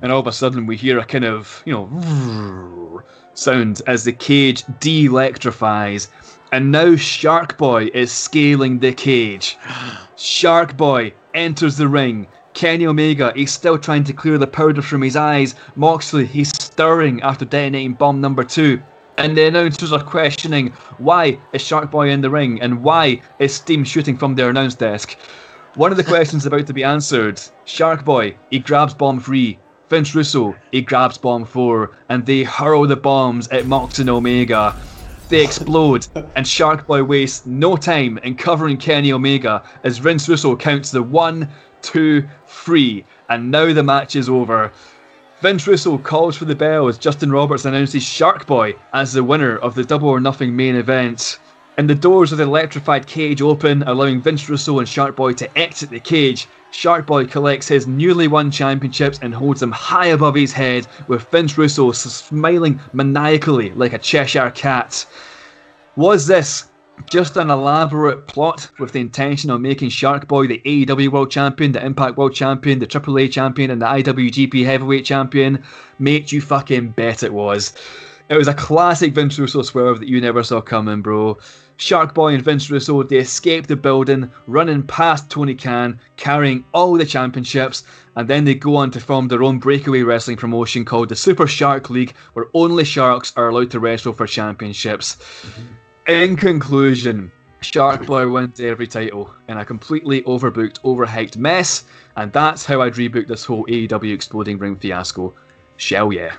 [0.02, 3.02] And all of a sudden we hear a kind of, you know,
[3.34, 6.10] sound as the cage de-electrifies.
[6.52, 9.56] And now Shark Boy is scaling the cage.
[10.16, 12.28] Shark Boy enters the ring.
[12.54, 15.56] Kenny Omega, he's still trying to clear the powder from his eyes.
[15.74, 18.80] Moxley, he's stirring after detonating bomb number two.
[19.18, 23.54] And the announcers are questioning why is Shark Boy in the ring and why is
[23.54, 25.18] steam shooting from their announce desk.
[25.74, 29.58] One of the questions about to be answered Shark Boy, he grabs bomb three.
[29.88, 34.74] Vince Russo, he grabs bomb four, and they hurl the bombs at Mox and Omega.
[35.28, 40.56] They explode, and Shark Boy wastes no time in covering Kenny Omega as Vince Russo
[40.56, 41.48] counts the one,
[41.84, 44.72] two, three, and now the match is over.
[45.40, 49.58] Vince Russo calls for the bell as Justin Roberts announces Shark Boy as the winner
[49.58, 51.38] of the Double or Nothing main event.
[51.76, 55.58] And the doors of the electrified cage open, allowing Vince Russo and Shark Boy to
[55.58, 56.48] exit the cage.
[56.70, 61.28] Shark Boy collects his newly won championships and holds them high above his head, with
[61.30, 65.04] Vince Russo smiling maniacally like a Cheshire cat.
[65.96, 66.68] Was this
[67.10, 71.72] just an elaborate plot with the intention of making Shark Boy the AEW World Champion,
[71.72, 75.62] the Impact World Champion, the AAA Champion, and the IWGP Heavyweight Champion?
[75.98, 77.74] Mate, you fucking bet it was.
[78.30, 81.36] It was a classic Vince Russo swerve that you never saw coming, bro.
[81.76, 86.94] Shark Boy and Vince Russo, they escape the building, running past Tony Khan, carrying all
[86.94, 87.82] the championships,
[88.16, 91.46] and then they go on to form their own breakaway wrestling promotion called the Super
[91.46, 95.16] Shark League, where only sharks are allowed to wrestle for championships.
[95.16, 95.74] Mm-hmm.
[96.06, 101.84] In conclusion, Shark Boy wins every title in a completely overbooked, overhyped mess,
[102.16, 105.34] and that's how I'd rebook this whole AEW Exploding Ring fiasco.
[105.78, 106.36] Shell yeah.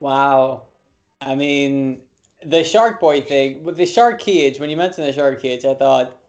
[0.00, 0.66] Wow.
[1.20, 2.08] I mean,
[2.42, 5.74] the Shark Boy thing, with the Shark Cage, when you mentioned the Shark Cage, I
[5.74, 6.20] thought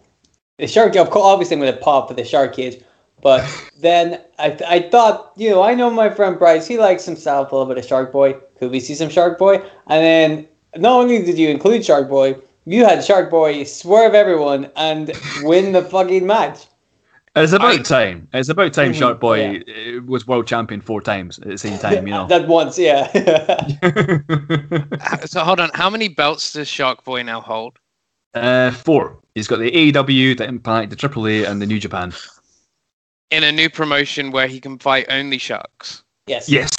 [0.58, 2.84] the Shark, of course, obviously I'm going to pop for the Shark Cage,
[3.24, 3.44] but
[3.80, 7.56] then I, I thought, you know, I know my friend Bryce, he likes himself a
[7.56, 8.34] little bit of Shark Boy.
[8.60, 9.56] Could we see some Shark Boy?
[9.88, 14.70] And then not only did you include Shark Boy, you had Shark Boy swerve everyone
[14.76, 15.12] and
[15.44, 16.66] win the fucking match.
[17.36, 18.28] It's about I- time.
[18.34, 21.80] It's about time Mhm, Shark Boy uh, was world champion four times at the same
[21.86, 22.28] time, you know.
[22.28, 23.08] That once, yeah.
[25.26, 27.78] So hold on, how many belts does Shark Boy now hold?
[28.34, 29.18] uh, four.
[29.36, 32.14] He's got the AEW, the Impact, the AAA, and the New Japan.
[33.30, 36.04] In a new promotion where he can fight only sharks.
[36.28, 36.50] yes.
[36.50, 36.70] Yes.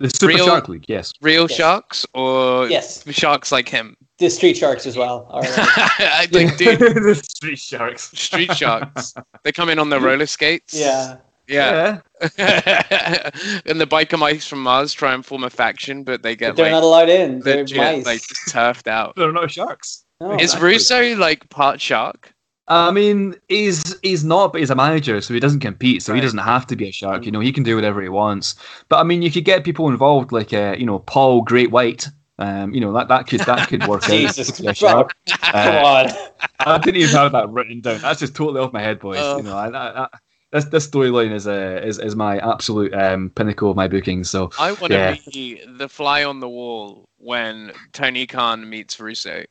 [0.00, 1.12] The Super Real- Shark League, yes.
[1.20, 1.56] Real Yes.
[1.56, 3.02] sharks or Yes.
[3.10, 3.96] sharks like him?
[4.18, 5.26] The Street Sharks as well.
[5.30, 5.50] All right.
[5.58, 8.10] I think, dude, the Street Sharks.
[8.18, 9.14] street sharks.
[9.44, 10.74] They come in on their roller skates.
[10.74, 11.16] yeah.
[11.46, 12.00] Yeah.
[12.38, 16.56] and the biker mice from Mars try and form a faction, but they But get
[16.56, 17.40] they're like not allowed in.
[17.40, 18.06] They're legit mice.
[18.06, 19.14] like just turfed out.
[19.16, 20.04] They're not sharks.
[20.20, 20.34] No.
[20.34, 20.68] Is exactly.
[20.68, 22.34] Russo like part shark?
[22.68, 26.20] I mean, he's he's not, but he's a manager, so he doesn't compete, so he
[26.20, 27.24] doesn't have to be a shark.
[27.26, 28.56] You know, he can do whatever he wants.
[28.88, 32.08] But I mean, you could get people involved, like uh, you know, Paul Great White.
[32.38, 34.10] Um, you know that that could that could work out.
[34.12, 34.80] Jesus a Christ.
[34.80, 35.12] shark.
[35.42, 36.06] Come Uh, on.
[36.66, 38.00] I didn't even have that written down.
[38.02, 39.20] That's just totally off my head, boys.
[39.20, 39.36] Oh.
[39.36, 40.08] You know, I, I, I,
[40.52, 44.24] this this storyline is uh, is is my absolute um, pinnacle of my booking.
[44.24, 45.16] So I want to Yeah.
[45.32, 49.44] be the fly on the wall when Tony Khan meets Russo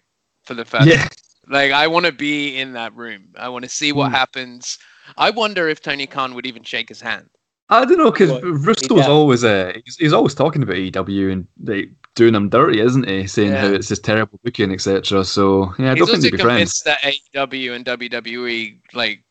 [0.43, 0.87] for the first.
[0.87, 1.07] yeah,
[1.49, 3.29] Like I want to be in that room.
[3.37, 4.15] I want to see what Hmm.
[4.15, 4.77] happens.
[5.17, 7.29] I wonder if Tony Khan would even shake his hand.
[7.69, 8.43] I don't know because What?
[8.43, 9.07] Russo's Yeah.
[9.07, 13.27] always uh, he's, he's always talking about EW and like doing them dirty, isn't he?
[13.27, 15.23] Saying how it's just terrible booking, etc.
[15.25, 19.23] So yeah, I He's don't think they'd be friends convinced that AEW and WWE like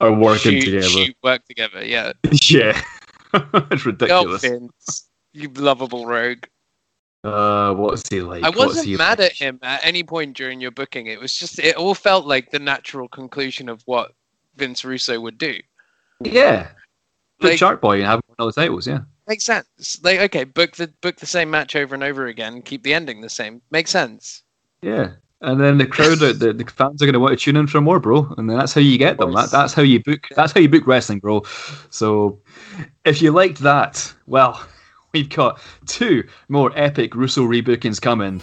[0.00, 0.88] are working shoot, together.
[0.88, 1.84] shoot work together.
[1.84, 2.12] Yeah.
[2.50, 2.80] Yeah,
[3.70, 4.42] it's ridiculous.
[4.42, 6.44] Vince, you lovable rogue.
[7.24, 8.44] Uh, what's he like?
[8.44, 9.30] I wasn't mad like?
[9.30, 11.06] at him at any point during your booking.
[11.06, 14.12] It was just it all felt like the natural conclusion of what
[14.56, 15.54] Vince Russo would do.
[16.22, 16.68] Yeah,
[17.40, 18.86] put Like- Shark Boy and have win all the titles.
[18.86, 19.98] Yeah, Makes sense.
[20.02, 22.60] Like okay, book the book the same match over and over again.
[22.62, 23.62] Keep the ending the same.
[23.70, 24.42] Makes sense.
[24.82, 25.12] yeah.
[25.40, 27.78] And then the crowd, the, the fans are going to want to tune in for
[27.78, 28.32] more, bro.
[28.38, 29.32] And then that's how you get them.
[29.32, 30.26] That, that's how you book.
[30.34, 31.42] That's how you book wrestling, bro.
[31.90, 32.40] So,
[33.04, 34.64] if you liked that, well,
[35.14, 38.42] we've got two more epic Russo rebookings coming.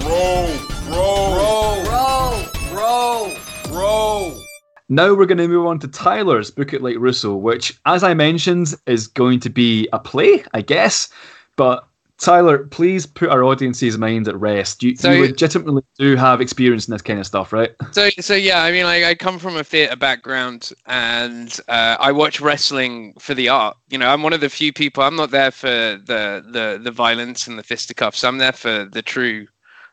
[0.00, 4.42] Bro, bro, bro, bro, bro.
[4.88, 8.14] Now we're going to move on to Tyler's Book It Like Russo, which, as I
[8.14, 11.10] mentioned, is going to be a play, I guess.
[11.56, 11.86] But
[12.18, 14.82] Tyler, please put our audience's mind at rest.
[14.82, 17.72] You, So- you legitimately do have experience in this kind of stuff, right?
[17.92, 22.12] So so yeah, I mean like I come from a theater background and uh, I
[22.12, 23.76] watch wrestling for the art.
[23.88, 25.02] You know, I'm one of the few people.
[25.02, 28.24] I'm not there for the the the violence and the fisticuffs.
[28.24, 29.46] I'm there for the true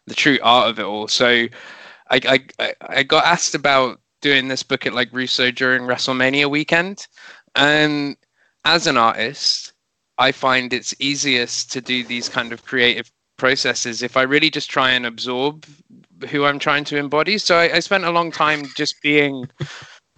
[0.08, 1.08] the true art of it all.
[1.10, 1.28] So
[2.10, 7.06] I I- I got asked about doing this book at like Russo during WrestleMania weekend,
[7.56, 8.16] and
[8.64, 9.73] as an artist,
[10.18, 14.70] I find it's easiest to do these kind of creative processes if I really just
[14.70, 15.66] try and absorb
[16.30, 17.38] who I'm trying to embody.
[17.38, 19.50] So I, I spent a long time just being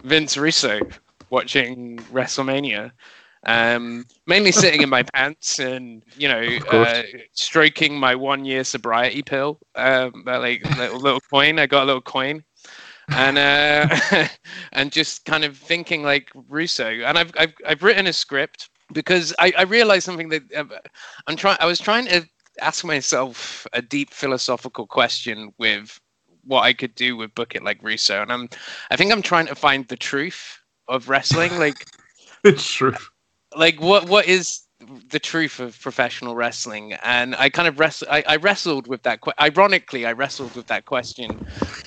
[0.03, 0.79] Vince Russo
[1.29, 2.91] watching WrestleMania.
[3.47, 7.03] Um, mainly sitting in my pants and you know uh,
[7.33, 11.59] stroking my one year sobriety pill, um, that, like little little coin.
[11.59, 12.43] I got a little coin,
[13.09, 14.27] and uh,
[14.71, 16.89] and just kind of thinking like Russo.
[16.89, 20.65] And I've I've I've written a script because I, I realized something that uh,
[21.27, 21.57] I'm trying.
[21.59, 22.27] I was trying to
[22.61, 25.99] ask myself a deep philosophical question with
[26.45, 28.49] what I could do with Book It Like Russo, and I'm
[28.91, 31.57] I think I'm trying to find the truth of wrestling.
[31.59, 31.87] like
[32.43, 32.95] It's true.
[33.55, 34.61] like what what is
[35.09, 39.21] the truth of professional wrestling and i kind of wrestled I, I wrestled with that
[39.21, 41.41] que- ironically i wrestled with that question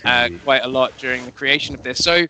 [0.04, 2.26] uh, quite a lot during the creation of this so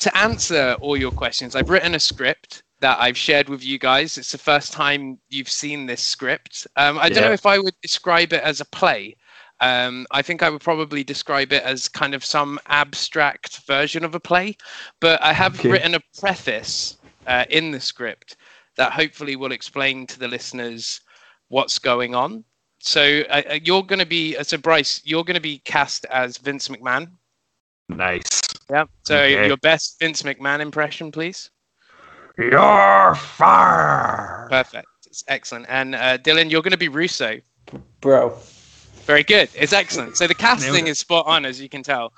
[0.00, 4.18] to answer all your questions i've written a script that i've shared with you guys
[4.18, 7.74] it's the first time you've seen this script um, i don't know if i would
[7.82, 9.16] describe it as a play
[9.60, 14.14] um, I think I would probably describe it as kind of some abstract version of
[14.14, 14.56] a play,
[15.00, 15.70] but I have Okay.
[15.70, 18.36] written a preface uh, in the script
[18.76, 21.00] that hopefully will explain to the listeners
[21.48, 22.44] what's going on.
[22.80, 26.04] So uh, uh, you're going to be, uh, so Bryce, you're going to be cast
[26.06, 27.12] as Vince McMahon.
[27.88, 28.40] Nice.
[28.70, 28.86] Yeah.
[29.04, 29.44] So Okay.
[29.44, 31.50] your best Vince McMahon impression, please.
[32.38, 34.48] You're fired.
[34.50, 34.86] Perfect.
[35.06, 35.66] It's excellent.
[35.68, 37.40] And uh, Dylan, you're going to be Russo.
[38.00, 38.36] Bro.
[39.04, 39.48] Very good.
[39.54, 40.16] It's excellent.
[40.16, 42.12] So the casting is spot on, as you can tell.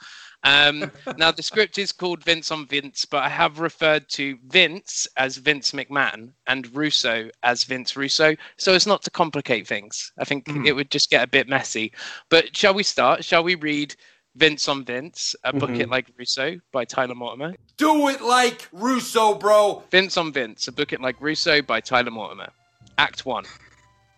[0.44, 5.07] Um, now the script is called Vince on Vince, but I have referred to Vince
[5.16, 10.12] as Vince McMahon and Russo as Vince Russo, so as not to complicate things.
[10.18, 10.66] I think Mm.
[10.66, 11.92] it would just get a bit messy.
[12.31, 13.24] But shall we start?
[13.24, 13.96] Shall we read
[14.37, 15.81] Vince on Vince, a book Mm-hmm.
[15.81, 17.55] it like Russo by Tyler Mortimer?
[17.79, 19.83] Do it like Russo, bro.
[19.90, 22.51] Vince on Vince, a book it like Russo by Tyler Mortimer.
[22.99, 23.44] Act 1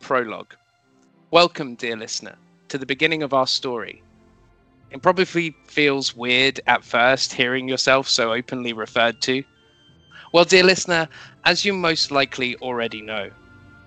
[0.00, 0.54] Prologue.
[1.30, 2.34] Welcome, dear listener,
[2.68, 4.02] to the beginning of our story.
[4.90, 9.44] It probably feels weird at first hearing yourself so openly referred to.
[10.32, 11.08] Well, dear listener,
[11.44, 13.30] as you most likely already know,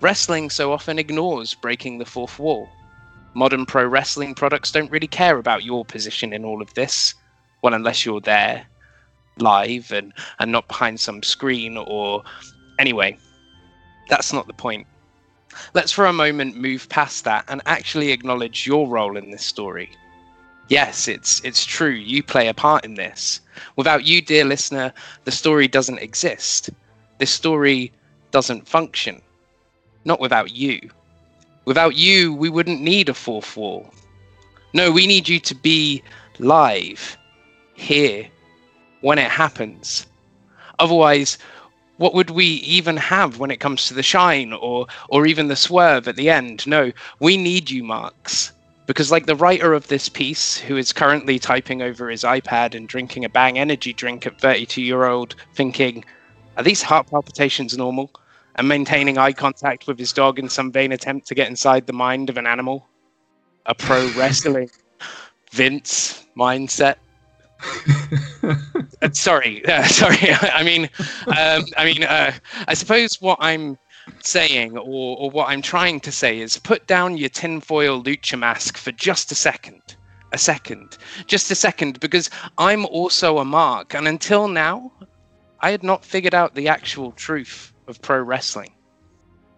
[0.00, 2.70] wrestling so often ignores breaking the fourth wall.
[3.34, 7.14] Modern pro wrestling products don't really care about your position in all of this.
[7.62, 8.66] Well, unless you're there
[9.38, 12.22] live and, and not behind some screen or.
[12.78, 13.16] Anyway,
[14.08, 14.86] that's not the point.
[15.74, 19.90] Let's for a moment move past that and actually acknowledge your role in this story.
[20.68, 21.90] Yes, it's it's true.
[21.90, 23.40] You play a part in this.
[23.76, 24.92] Without you, dear listener,
[25.24, 26.70] the story doesn't exist.
[27.18, 27.92] This story
[28.30, 29.20] doesn't function.
[30.04, 30.90] Not without you.
[31.64, 33.92] Without you, we wouldn't need a fourth wall.
[34.72, 36.02] No, we need you to be
[36.38, 37.16] live,
[37.74, 38.26] here,
[39.00, 40.06] when it happens.
[40.78, 41.38] Otherwise,
[41.98, 45.56] what would we even have when it comes to the shine or or even the
[45.56, 46.66] swerve at the end?
[46.66, 48.50] No, we need you, Marks.
[48.86, 52.88] Because like the writer of this piece, who is currently typing over his iPad and
[52.88, 56.04] drinking a bang energy drink at 32 year old, thinking,
[56.56, 58.10] are these heart palpitations normal?
[58.56, 61.92] And maintaining eye contact with his dog in some vain attempt to get inside the
[61.92, 62.86] mind of an animal.
[63.66, 64.70] A pro wrestling
[65.50, 66.96] Vince mindset.
[69.02, 70.18] Uh, sorry, uh, sorry.
[70.42, 70.88] I mean,
[71.26, 72.32] um, I mean, uh,
[72.68, 73.78] I suppose what I'm
[74.20, 78.76] saying, or, or what I'm trying to say, is put down your tinfoil lucha mask
[78.76, 79.96] for just a second.
[80.32, 84.92] A second, just a second, because I'm also a mark, and until now,
[85.60, 88.72] I had not figured out the actual truth of pro wrestling.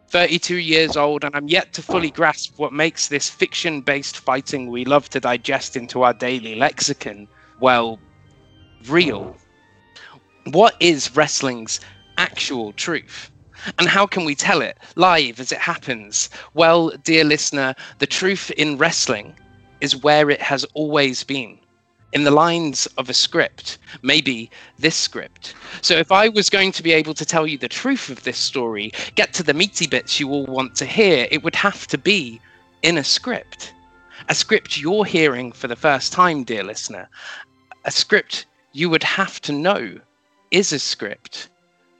[0.09, 4.71] 32 years old, and I'm yet to fully grasp what makes this fiction based fighting
[4.71, 7.27] we love to digest into our daily lexicon,
[7.61, 7.99] well,
[8.87, 9.37] real.
[10.53, 11.81] What is wrestling's
[12.17, 13.31] actual truth?
[13.79, 16.31] And how can we tell it live as it happens?
[16.53, 19.35] Well, dear listener, the truth in wrestling
[19.81, 21.59] is where it has always been
[22.15, 24.49] in the lines of a script, maybe
[24.79, 25.55] this script.
[25.83, 28.39] So if I was going to be able to tell you the truth of this
[28.39, 31.99] story, get to the meaty bits you all want to hear, it would have to
[31.99, 32.41] be
[32.83, 33.75] in a script.
[34.29, 37.09] A script you're hearing for the first time, dear listener.
[37.85, 39.99] A script you would have to know
[40.53, 41.49] is a script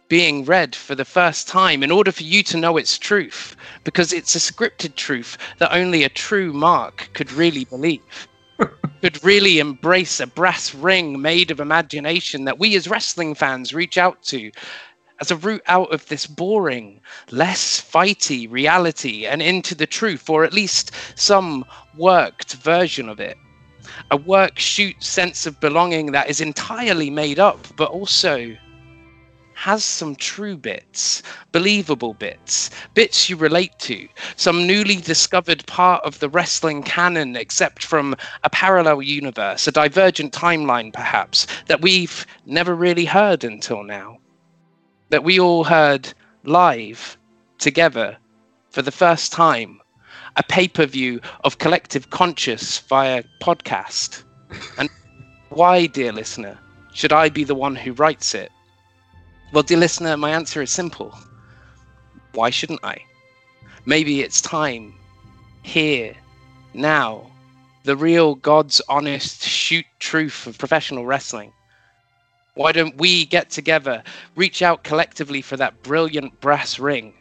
[0.09, 4.13] being read for the first time in order for you to know its truth, because
[4.13, 8.29] it's a scripted truth that only a true Mark could really believe
[9.03, 13.99] could really embrace a brass ring made of imagination that we as wrestling fans reach
[13.99, 14.51] out to
[15.21, 20.45] as a route out of this boring, less fighty reality and into the truth, or
[20.45, 21.65] at least some
[21.97, 23.37] worked version of it.
[24.11, 28.57] A work shoot sense of belonging that is entirely made up, but also
[29.65, 36.19] has some true bits, believable bits, bits you relate to, some newly discovered part of
[36.19, 42.75] the wrestling canon, except from a parallel universe, a divergent timeline perhaps, that we've never
[42.75, 44.19] really heard until now.
[45.09, 47.17] That we all heard live
[47.57, 48.19] together
[48.69, 49.81] for the first time,
[50.37, 54.25] a pay per view of collective conscious via podcast.
[54.77, 54.91] And
[55.49, 56.59] why, dear listener,
[56.93, 58.53] should I be the one who writes it?
[59.55, 61.17] Well, dear listener, my answer is simple.
[62.33, 62.99] Why shouldn't I?
[63.87, 64.93] Maybe it's time,
[65.63, 66.17] here,
[66.75, 67.31] now,
[67.85, 71.53] the real God's honest shoot truth of professional wrestling.
[72.55, 74.03] Why don't we get together,
[74.35, 77.15] reach out collectively for that brilliant brass ring,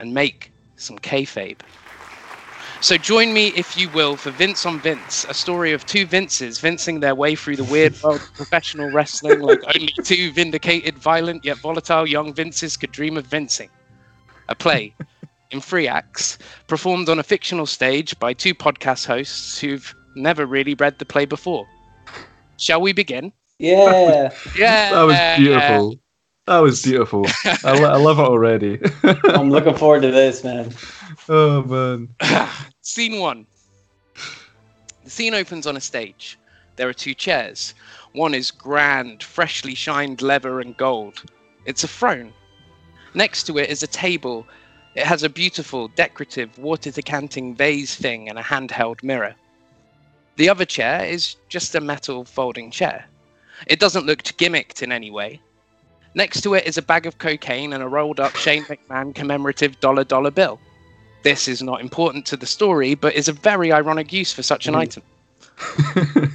[0.00, 1.60] and make some kayfabe?
[2.84, 6.58] So join me, if you will, for Vince on Vince, a story of two Vinces
[6.58, 11.42] vincing their way through the weird world of professional wrestling like only two vindicated, violent,
[11.46, 13.70] yet volatile young Vinces could dream of vincing.
[14.50, 14.94] A play
[15.50, 20.74] in three acts, performed on a fictional stage by two podcast hosts who've never really
[20.74, 21.66] read the play before.
[22.58, 23.32] Shall we begin?
[23.58, 24.30] Yeah.
[24.54, 24.90] Yeah.
[24.90, 25.98] That was beautiful.
[26.46, 27.24] That was beautiful.
[27.64, 28.78] I, lo- I love it already.
[29.24, 30.70] I'm looking forward to this, man.
[31.28, 32.14] Oh man.
[32.82, 33.46] Scene one.
[35.04, 36.38] The scene opens on a stage.
[36.76, 37.74] There are two chairs.
[38.12, 41.22] One is grand, freshly shined leather and gold.
[41.66, 42.32] It's a throne.
[43.12, 44.46] Next to it is a table.
[44.94, 49.34] It has a beautiful, decorative, water decanting vase thing and a handheld mirror.
[50.36, 53.04] The other chair is just a metal folding chair.
[53.66, 55.40] It doesn't look gimmicked in any way.
[56.14, 59.78] Next to it is a bag of cocaine and a rolled up Shane McMahon commemorative
[59.80, 60.58] dollar dollar bill.
[61.24, 64.68] This is not important to the story, but is a very ironic use for such
[64.68, 64.78] an Mm.
[64.78, 65.02] item.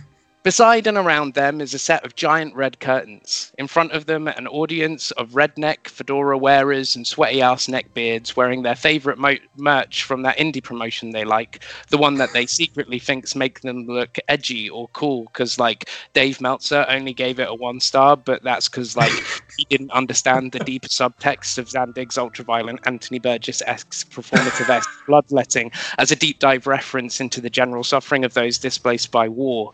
[0.50, 3.52] Beside and around them is a set of giant red curtains.
[3.60, 8.64] In front of them, an audience of redneck fedora wearers and sweaty ass neckbeards wearing
[8.64, 12.98] their favorite mo- merch from that indie promotion they like, the one that they secretly
[12.98, 15.26] thinks make them look edgy or cool.
[15.26, 19.12] Because like Dave Meltzer only gave it a one star, but that's because like
[19.58, 25.72] he didn't understand the deeper subtext of Zandig's ultraviolent Anthony Burgess esque performative esque bloodletting
[26.00, 29.74] as a deep dive reference into the general suffering of those displaced by war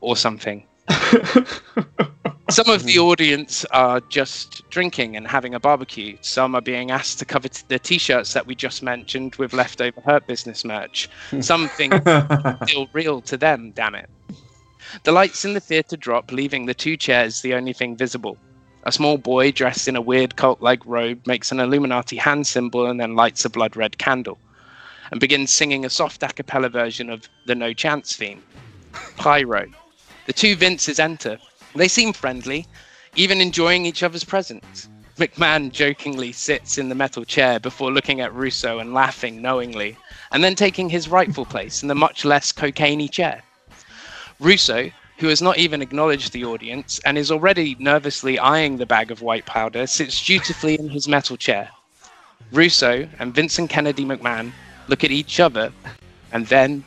[0.00, 0.64] or something.
[2.50, 3.02] Some of the mm-hmm.
[3.02, 6.16] audience are just drinking and having a barbecue.
[6.20, 10.00] Some are being asked to cover t- the t-shirts that we just mentioned with leftover
[10.00, 11.08] Hurt Business merch.
[11.40, 11.92] Something
[12.66, 14.10] still real to them, damn it.
[15.04, 18.36] The lights in the theatre drop, leaving the two chairs the only thing visible.
[18.82, 22.86] A small boy dressed in a weird cult like robe makes an Illuminati hand symbol
[22.86, 24.38] and then lights a blood red candle
[25.12, 28.42] and begins singing a soft a cappella version of the No Chance theme.
[29.16, 29.66] Pyro.
[30.26, 31.38] The two Vinces enter.
[31.74, 32.66] They seem friendly,
[33.16, 34.88] even enjoying each other's presence.
[35.16, 39.96] McMahon jokingly sits in the metal chair before looking at Russo and laughing knowingly,
[40.32, 43.42] and then taking his rightful place in the much less cocaine chair.
[44.38, 49.10] Russo, who has not even acknowledged the audience and is already nervously eyeing the bag
[49.10, 51.68] of white powder, sits dutifully in his metal chair.
[52.52, 54.52] Russo and Vincent Kennedy McMahon
[54.88, 55.72] look at each other
[56.32, 56.84] and then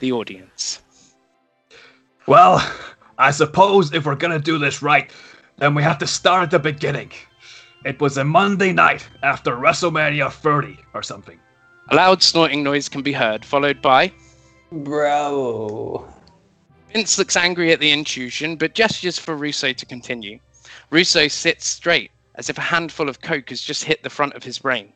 [0.00, 0.80] the audience.
[2.26, 2.66] Well,
[3.18, 5.10] I suppose if we're gonna do this right,
[5.58, 7.12] then we have to start at the beginning.
[7.84, 11.38] It was a Monday night after WrestleMania 30 or something.
[11.90, 14.10] A loud snorting noise can be heard, followed by
[14.72, 16.08] Bro.
[16.92, 20.38] Vince looks angry at the intrusion, but gestures for Russo to continue.
[20.90, 24.42] Russo sits straight, as if a handful of coke has just hit the front of
[24.42, 24.92] his brain.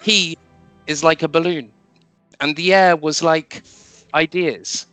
[0.00, 0.38] He
[0.86, 1.70] is like a balloon,
[2.40, 3.62] and the air was like
[4.14, 4.86] ideas.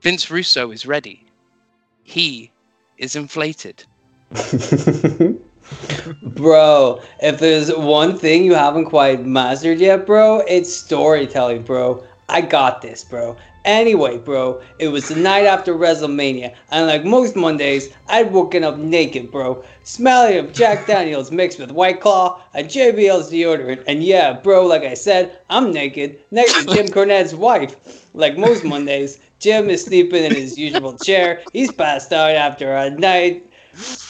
[0.00, 1.26] Vince Russo is ready.
[2.04, 2.50] He
[2.98, 3.84] is inflated.
[6.22, 12.04] bro, if there's one thing you haven't quite mastered yet, bro, it's storytelling, bro.
[12.28, 13.36] I got this, bro.
[13.64, 18.78] Anyway, bro, it was the night after WrestleMania, and like most Mondays, I'd woken up
[18.78, 23.84] naked, bro, smelling of Jack Daniels mixed with White Claw and JBL's deodorant.
[23.86, 28.08] And yeah, bro, like I said, I'm naked next to Jim Cornette's wife.
[28.14, 31.42] Like most Mondays, Jim is sleeping in his usual chair.
[31.52, 33.46] He's passed out after a night.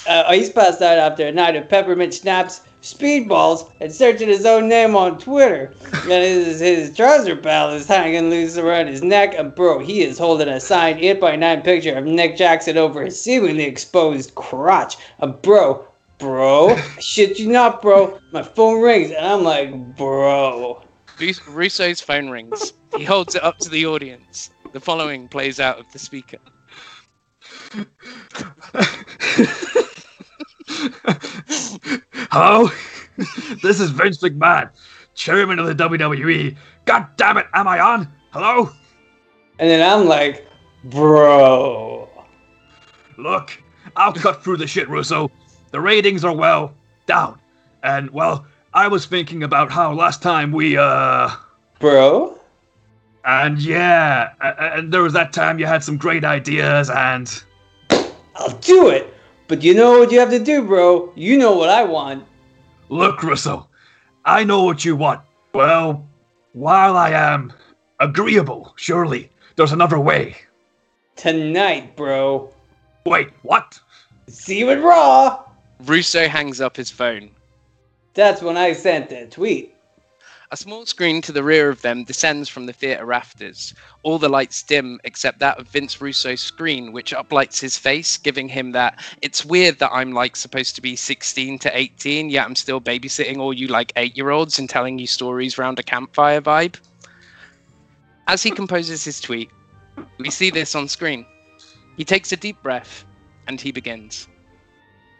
[0.07, 4.68] Uh, he's passed out after a night of peppermint schnapps, speedballs, and searching his own
[4.68, 5.74] name on Twitter.
[6.03, 9.35] And his, his trouser belt is hanging loose around his neck.
[9.37, 13.64] And bro, he is holding a signed 8x9 picture of Nick Jackson over his seemingly
[13.64, 14.97] exposed crotch.
[15.18, 15.87] And bro,
[16.18, 18.18] bro, shit you not, bro.
[18.33, 20.83] My phone rings, and I'm like, bro.
[21.20, 22.72] Rus- Russo's phone rings.
[22.97, 24.51] He holds it up to the audience.
[24.72, 26.39] The following plays out of the speaker.
[32.30, 32.70] Hello?
[33.62, 34.70] this is Vince McMahon,
[35.14, 36.56] chairman of the WWE.
[36.84, 38.08] God damn it, am I on?
[38.30, 38.70] Hello?
[39.58, 40.46] And then I'm like,
[40.84, 42.08] bro.
[43.18, 43.60] Look,
[43.96, 45.30] I'll cut through the shit, Russo.
[45.72, 46.72] The ratings are, well,
[47.06, 47.40] down.
[47.82, 51.30] And, well, I was thinking about how last time we, uh.
[51.80, 52.38] Bro?
[53.24, 57.42] And yeah, and there was that time you had some great ideas, and.
[58.36, 59.12] I'll do it.
[59.51, 61.12] But you know what you have to do, bro?
[61.16, 62.24] You know what I want.
[62.88, 63.68] Look, Russo,
[64.24, 65.22] I know what you want.
[65.53, 66.07] Well,
[66.53, 67.53] while I am
[67.98, 70.36] agreeable, surely there's another way.
[71.16, 72.55] Tonight, bro.
[73.05, 73.80] Wait, what?
[74.28, 75.42] See you at Raw.
[75.84, 77.28] Russo hangs up his phone.
[78.14, 79.74] That's when I sent that tweet.
[80.53, 83.72] A small screen to the rear of them descends from the theatre rafters.
[84.03, 88.48] All the lights dim except that of Vince Russo's screen, which uplights his face, giving
[88.48, 92.57] him that it's weird that I'm like supposed to be 16 to 18, yet I'm
[92.57, 96.40] still babysitting all you like eight year olds and telling you stories round a campfire
[96.40, 96.80] vibe.
[98.26, 99.51] As he composes his tweet,
[100.18, 101.24] we see this on screen.
[101.96, 103.05] He takes a deep breath
[103.46, 104.26] and he begins.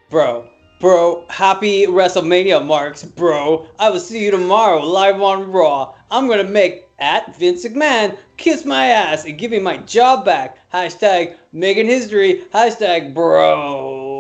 [0.09, 0.51] Bro,
[0.81, 3.68] bro, happy WrestleMania marks, bro.
[3.78, 5.95] I will see you tomorrow live on Raw.
[6.11, 10.59] I'm gonna make at Vince McMahon kiss my ass and give me my job back.
[10.72, 12.47] Hashtag making history.
[12.53, 14.18] Hashtag bro.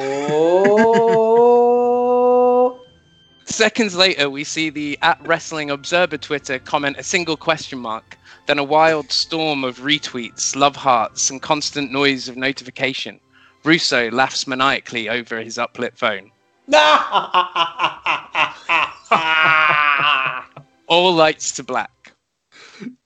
[3.46, 8.58] Seconds later, we see the at Wrestling Observer Twitter comment a single question mark, then
[8.58, 13.18] a wild storm of retweets, love hearts, and constant noise of notification.
[13.64, 16.30] Russo laughs maniacally over his uplit phone.
[20.86, 22.12] All lights to black.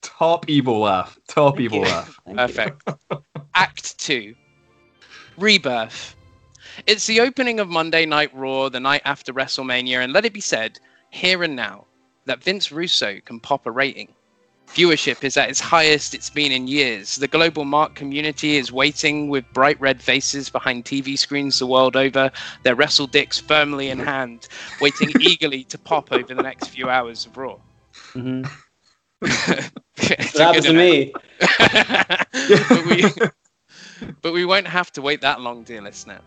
[0.03, 1.19] Top evil laugh.
[1.29, 1.85] Top evil you.
[1.85, 2.19] laugh.
[2.27, 2.37] Thank.
[2.37, 2.83] Perfect.
[3.55, 4.35] Act 2.
[5.39, 6.15] Rebirth.
[6.87, 10.41] It's the opening of Monday Night Raw, the night after WrestleMania, and let it be
[10.41, 10.79] said,
[11.11, 11.87] here and now,
[12.27, 14.13] that Vince Russo can pop a rating.
[14.69, 17.17] Viewership is at its highest it's been in years.
[17.17, 21.97] The global Mark community is waiting with bright red faces behind TV screens the world
[21.97, 22.31] over,
[22.65, 24.49] their wrestle dicks firmly in hand,
[24.81, 27.57] waiting eagerly to pop over the next few hours of Raw.
[28.15, 28.45] Mm-hmm.
[29.97, 31.13] That happens to me.
[32.69, 36.19] but, we, but we won't have to wait that long, dear listener,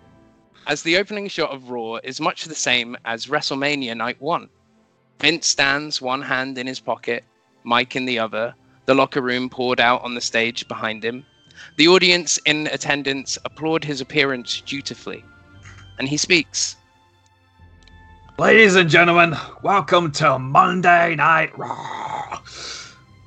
[0.67, 4.49] as the opening shot of Raw is much the same as WrestleMania Night 1.
[5.19, 7.25] Vince stands, one hand in his pocket,
[7.68, 8.55] mic in the other,
[8.86, 11.26] the locker room poured out on the stage behind him.
[11.76, 15.24] The audience in attendance applaud his appearance dutifully.
[15.99, 16.78] And he speaks.
[18.39, 22.41] Ladies and gentlemen, welcome to Monday Night Raw.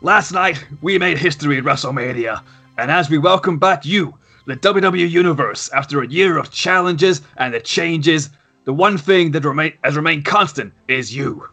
[0.00, 2.42] Last night, we made history at WrestleMania,
[2.78, 4.16] and as we welcome back you,
[4.46, 8.30] the WWE Universe, after a year of challenges and the changes,
[8.64, 11.46] the one thing that remain, has remained constant is you.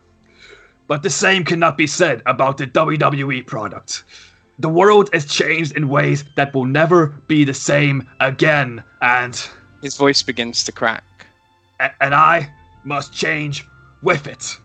[0.88, 4.04] But the same cannot be said about the WWE product.
[4.60, 9.36] The world has changed in ways that will never be the same again, and
[9.82, 11.04] His voice begins to crack.
[11.80, 12.52] a- and I
[12.84, 13.68] must change
[14.02, 14.58] with it.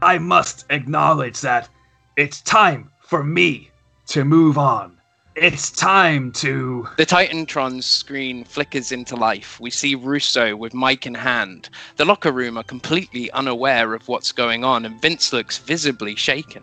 [0.00, 1.68] I must acknowledge that
[2.16, 3.70] it's time for me
[4.08, 4.96] to move on.
[5.34, 6.86] It's time to.
[6.98, 9.58] The Titantron's screen flickers into life.
[9.60, 11.70] We see Russo with mic in hand.
[11.96, 16.62] The locker room are completely unaware of what's going on, and Vince looks visibly shaken.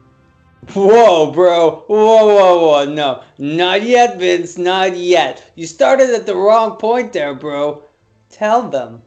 [0.73, 1.83] Whoa, bro.
[1.87, 2.85] Whoa, whoa, whoa.
[2.85, 4.57] No, not yet, Vince.
[4.57, 5.51] Not yet.
[5.55, 7.83] You started at the wrong point there, bro.
[8.29, 9.01] Tell them.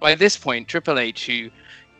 [0.00, 1.50] By this point, Triple H, who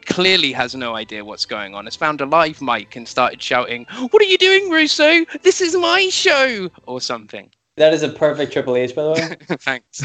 [0.07, 3.87] clearly has no idea what's going on, has found a live mic and started shouting,
[4.11, 5.25] What are you doing, Russo?
[5.43, 6.71] This is my show!
[6.87, 7.51] Or something.
[7.77, 9.37] That is a perfect Triple H, by the way.
[9.59, 10.03] Thanks.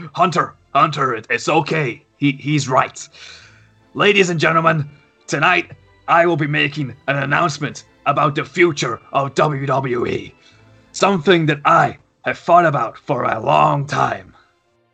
[0.14, 2.02] Hunter, Hunter, it, it's okay.
[2.16, 3.08] He, he's right.
[3.94, 4.88] Ladies and gentlemen,
[5.26, 5.72] tonight
[6.08, 10.32] I will be making an announcement about the future of WWE.
[10.92, 14.35] Something that I have thought about for a long time.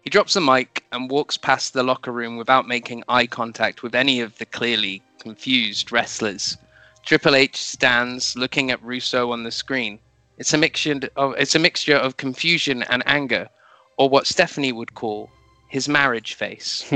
[0.03, 3.95] He drops the mic and walks past the locker room without making eye contact with
[3.95, 6.59] any of the clearly confused wrestlers.
[7.05, 10.01] Triple H stands looking at Russo on the screen.
[10.39, 13.49] It's a mixture of it's a mixture of confusion and anger,
[13.97, 15.31] or what Stephanie would call
[15.69, 16.85] his marriage face.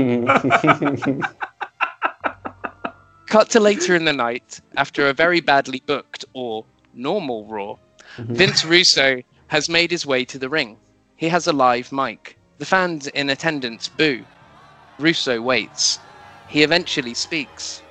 [3.27, 7.75] Cut to later in the night, after a very badly booked or normal Raw,
[8.17, 8.33] mm-hmm.
[8.33, 10.77] Vince Russo has made his way to the ring.
[11.15, 12.36] He has a live mic.
[12.59, 14.23] The fans in attendance boo.
[14.97, 15.99] Russo waits.
[16.47, 17.83] He eventually speaks.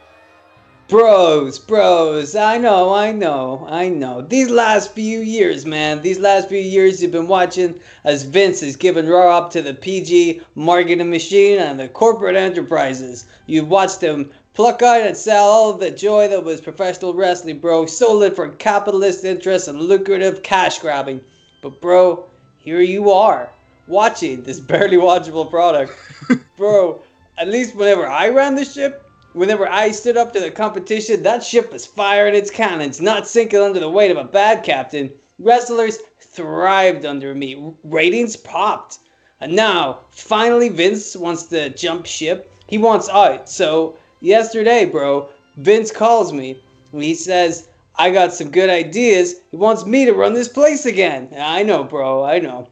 [0.89, 4.23] Bros, bros, I know, I know, I know.
[4.23, 8.75] These last few years, man, these last few years you've been watching as Vince has
[8.75, 13.27] given Raw up to the PG marketing machine and the corporate enterprises.
[13.47, 17.87] You've watched him pluck out and sell all the joy that was professional wrestling, bro.
[17.87, 21.21] Sold it for capitalist interests and lucrative cash grabbing.
[21.63, 23.53] But, bro, here you are,
[23.87, 25.93] watching this barely watchable product.
[26.57, 27.03] bro,
[27.39, 29.07] at least whenever I ran the ship,
[29.37, 33.61] Whenever I stood up to the competition, that ship was firing its cannons, not sinking
[33.61, 35.13] under the weight of a bad captain.
[35.39, 37.75] Wrestlers thrived under me.
[37.85, 39.01] Ratings popped.
[39.43, 42.51] And now, finally, Vince wants to jump ship.
[42.67, 43.47] He wants out.
[43.47, 45.29] So, yesterday, bro,
[45.59, 46.59] Vince calls me.
[46.93, 49.43] And he says, I got some good ideas.
[49.51, 51.29] He wants me to run this place again.
[51.37, 52.25] I know, bro.
[52.25, 52.71] I know.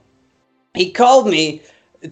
[0.75, 1.63] He called me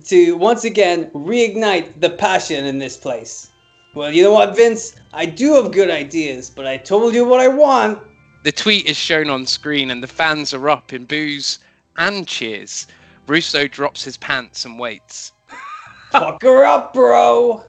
[0.05, 3.51] to once again reignite the passion in this place.
[3.95, 4.95] Well, you know what, Vince?
[5.13, 8.03] I do have good ideas, but I told you what I want.
[8.45, 11.59] The tweet is shown on screen and the fans are up in boos
[11.99, 12.87] and cheers.
[13.27, 15.33] Russo drops his pants and waits.
[16.11, 17.65] Fuck her up, bro.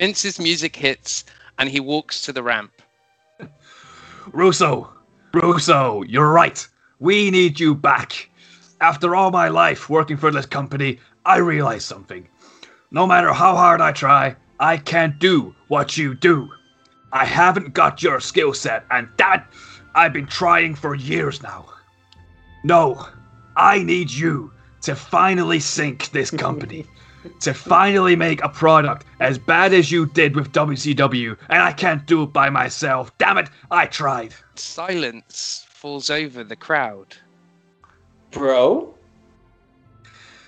[0.00, 1.24] Vince's music hits
[1.58, 2.72] and he walks to the ramp.
[4.32, 4.90] Russo,
[5.32, 6.66] Russo, you're right.
[6.98, 8.27] We need you back.
[8.80, 12.28] After all my life working for this company, I realize something.
[12.90, 16.48] No matter how hard I try, I can't do what you do.
[17.12, 19.50] I haven't got your skill set, and that
[19.94, 21.66] I've been trying for years now.
[22.64, 23.08] No,
[23.56, 24.52] I need you
[24.82, 26.86] to finally sink this company.
[27.40, 32.06] to finally make a product as bad as you did with WCW, and I can't
[32.06, 33.16] do it by myself.
[33.18, 34.34] Damn it, I tried.
[34.54, 37.16] Silence falls over the crowd.
[38.30, 38.94] Bro?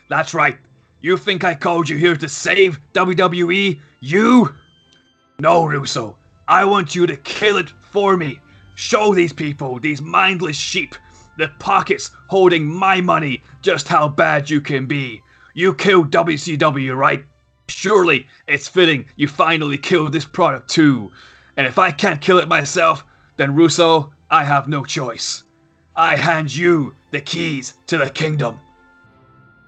[0.08, 0.58] That's right.
[1.00, 3.80] You think I called you here to save WWE?
[4.00, 4.54] You?
[5.38, 6.18] No, Russo.
[6.48, 8.40] I want you to kill it for me.
[8.74, 10.94] Show these people, these mindless sheep,
[11.38, 15.22] the pockets holding my money just how bad you can be.
[15.54, 17.24] You killed WCW, right?
[17.68, 21.12] Surely it's fitting you finally killed this product too.
[21.56, 23.04] And if I can't kill it myself,
[23.36, 25.44] then Russo, I have no choice.
[25.96, 28.60] I hand you the keys to the kingdom.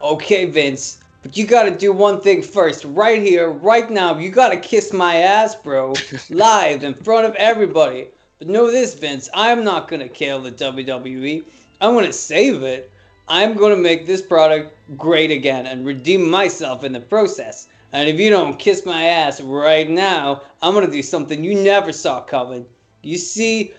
[0.01, 4.19] Okay, Vince, but you gotta do one thing first, right here, right now.
[4.19, 5.95] You gotta kiss my ass, bro,
[6.31, 8.11] live in front of everybody.
[8.39, 11.47] But know this, Vince, I'm not gonna kill the WWE.
[11.81, 12.93] I'm gonna save it.
[13.29, 17.69] I'm gonna make this product great again and redeem myself in the process.
[17.93, 21.93] And if you don't kiss my ass right now, I'm gonna do something you never
[21.93, 22.69] saw coming.
[23.03, 23.75] You see,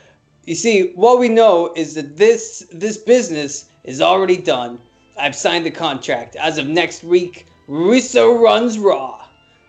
[0.45, 4.81] you see, what we know is that this this business is already done.
[5.17, 6.35] I've signed the contract.
[6.35, 9.25] As of next week, Russo runs Raw.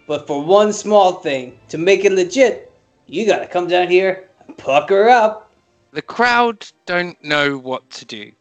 [0.06, 2.72] But for one small thing, to make it legit,
[3.06, 5.52] you gotta come down here and pucker up.
[5.92, 8.32] The crowd don't know what to do.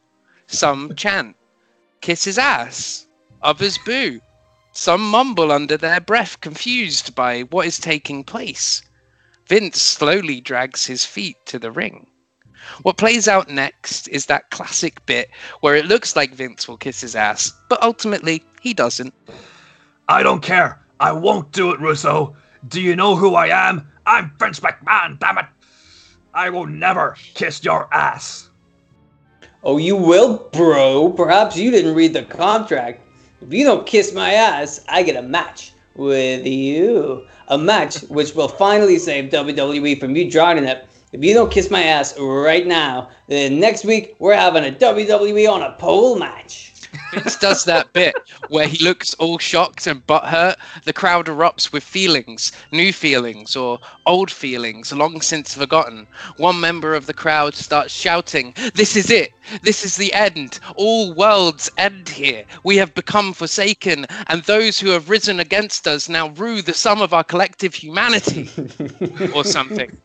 [0.48, 1.36] Some chant,
[2.02, 3.06] kiss his ass.
[3.44, 4.22] Others boo.
[4.72, 8.82] Some mumble under their breath, confused by what is taking place.
[9.46, 12.08] Vince slowly drags his feet to the ring.
[12.84, 15.30] What plays out next is that classic bit
[15.62, 19.14] where it looks like Vince will kiss his ass, but ultimately he doesn't.
[20.08, 20.84] I don't care.
[21.00, 22.36] I won't do it, Russo.
[22.68, 23.90] Do you know who I am?
[24.06, 25.46] I'm Vince McMahon, damn it.
[26.34, 28.50] I will never kiss your ass.
[29.64, 31.12] Oh, you will, bro.
[31.12, 33.02] Perhaps you didn't read the contract.
[33.42, 37.28] If you don't kiss my ass, I get a match with you.
[37.48, 40.88] A match which will finally save WWE from you joining it.
[41.14, 45.48] If you don't kiss my ass right now, then next week we're having a WWE
[45.48, 46.74] on a pole match.
[47.14, 48.16] Vince does that bit
[48.50, 50.56] where he looks all shocked and butthurt.
[50.86, 56.08] The crowd erupts with feelings, new feelings, or old feelings, long since forgotten.
[56.38, 59.34] One member of the crowd starts shouting, This is it!
[59.62, 60.60] This is the end!
[60.78, 62.44] All worlds end here!
[62.64, 67.04] We have become forsaken, and those who have risen against us now rue the sum
[67.04, 68.50] of our collective humanity!
[69.36, 69.96] or something.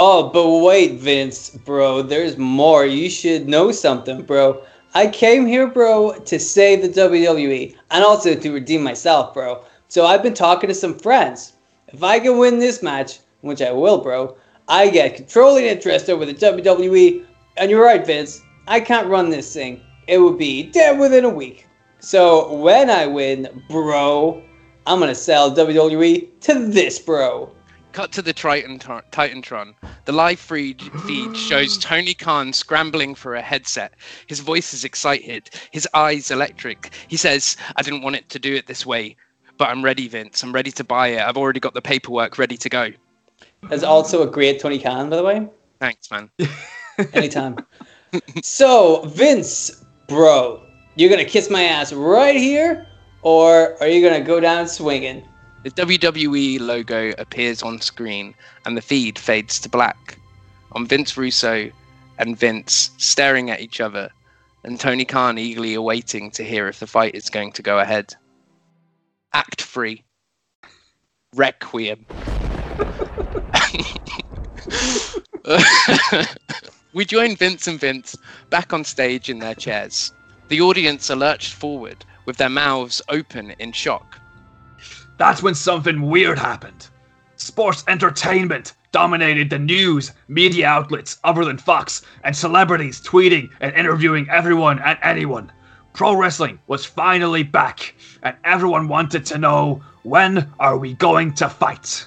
[0.00, 2.86] Oh, but wait, Vince, bro, there's more.
[2.86, 4.62] You should know something, bro.
[4.94, 9.64] I came here, bro, to save the WWE and also to redeem myself, bro.
[9.88, 11.54] So I've been talking to some friends.
[11.88, 14.36] If I can win this match, which I will, bro,
[14.68, 17.24] I get controlling interest over the WWE.
[17.56, 19.82] And you're right, Vince, I can't run this thing.
[20.06, 21.66] It would be dead within a week.
[21.98, 24.44] So when I win, bro,
[24.86, 27.52] I'm gonna sell WWE to this bro.
[27.98, 29.74] Cut to the Triton Titantron.
[30.04, 33.94] The live feed, feed shows Tony Khan scrambling for a headset.
[34.28, 36.94] His voice is excited, his eyes electric.
[37.08, 39.16] He says, I didn't want it to do it this way,
[39.56, 40.44] but I'm ready, Vince.
[40.44, 41.22] I'm ready to buy it.
[41.22, 42.92] I've already got the paperwork ready to go.
[43.68, 45.48] That's also a great Tony Khan, by the way.
[45.80, 46.30] Thanks, man.
[47.14, 47.56] Anytime.
[48.44, 50.62] so, Vince, bro,
[50.94, 52.86] you're going to kiss my ass right here,
[53.22, 55.27] or are you going to go down swinging?
[55.64, 58.34] The WWE logo appears on screen
[58.64, 60.18] and the feed fades to black.
[60.72, 61.70] On Vince Russo
[62.18, 64.08] and Vince staring at each other,
[64.64, 68.14] and Tony Khan eagerly awaiting to hear if the fight is going to go ahead.
[69.34, 70.02] Act 3
[71.34, 72.06] Requiem.
[76.92, 78.16] we join Vince and Vince
[78.50, 80.12] back on stage in their chairs.
[80.48, 84.20] The audience are lurched forward with their mouths open in shock.
[85.18, 86.88] That's when something weird happened.
[87.36, 94.28] Sports entertainment dominated the news, media outlets other than Fox, and celebrities tweeting and interviewing
[94.30, 95.52] everyone and anyone.
[95.92, 101.48] Pro wrestling was finally back, and everyone wanted to know when are we going to
[101.48, 102.06] fight?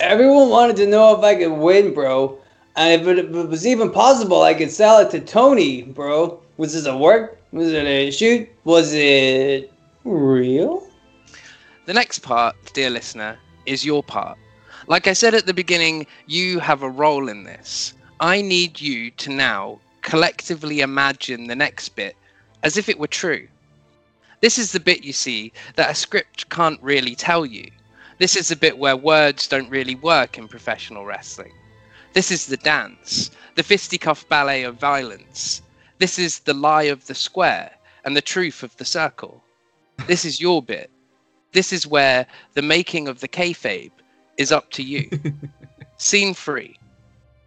[0.00, 2.38] Everyone wanted to know if I could win, bro.
[2.76, 6.40] And if it, if it was even possible, I could sell it to Tony, bro.
[6.56, 7.38] Was this a work?
[7.52, 8.48] Was it a shoot?
[8.64, 9.72] Was it
[10.04, 10.89] real?
[11.90, 13.36] The next part, dear listener,
[13.66, 14.38] is your part.
[14.86, 17.94] Like I said at the beginning, you have a role in this.
[18.20, 22.14] I need you to now collectively imagine the next bit
[22.62, 23.48] as if it were true.
[24.40, 27.68] This is the bit you see that a script can't really tell you.
[28.18, 31.54] This is the bit where words don't really work in professional wrestling.
[32.12, 35.60] This is the dance, the fisticuff ballet of violence.
[35.98, 37.72] This is the lie of the square
[38.04, 39.42] and the truth of the circle.
[40.06, 40.88] This is your bit.
[41.52, 43.92] This is where the making of the kayfabe
[44.36, 45.08] is up to you.
[45.96, 46.78] Scene three.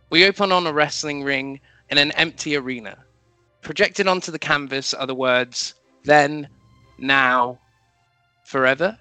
[0.10, 2.98] We open on a wrestling ring in an empty arena.
[3.62, 5.74] Projected onto the canvas are the words,
[6.04, 6.48] then,
[6.98, 7.60] now,
[8.44, 8.98] forever.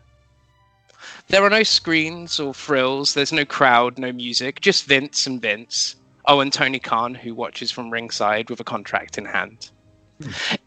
[1.29, 5.97] There are no screens or frills, there's no crowd, no music, just Vince and Vince.
[6.27, 9.71] Oh, and Tony Khan, who watches from ringside with a contract in hand.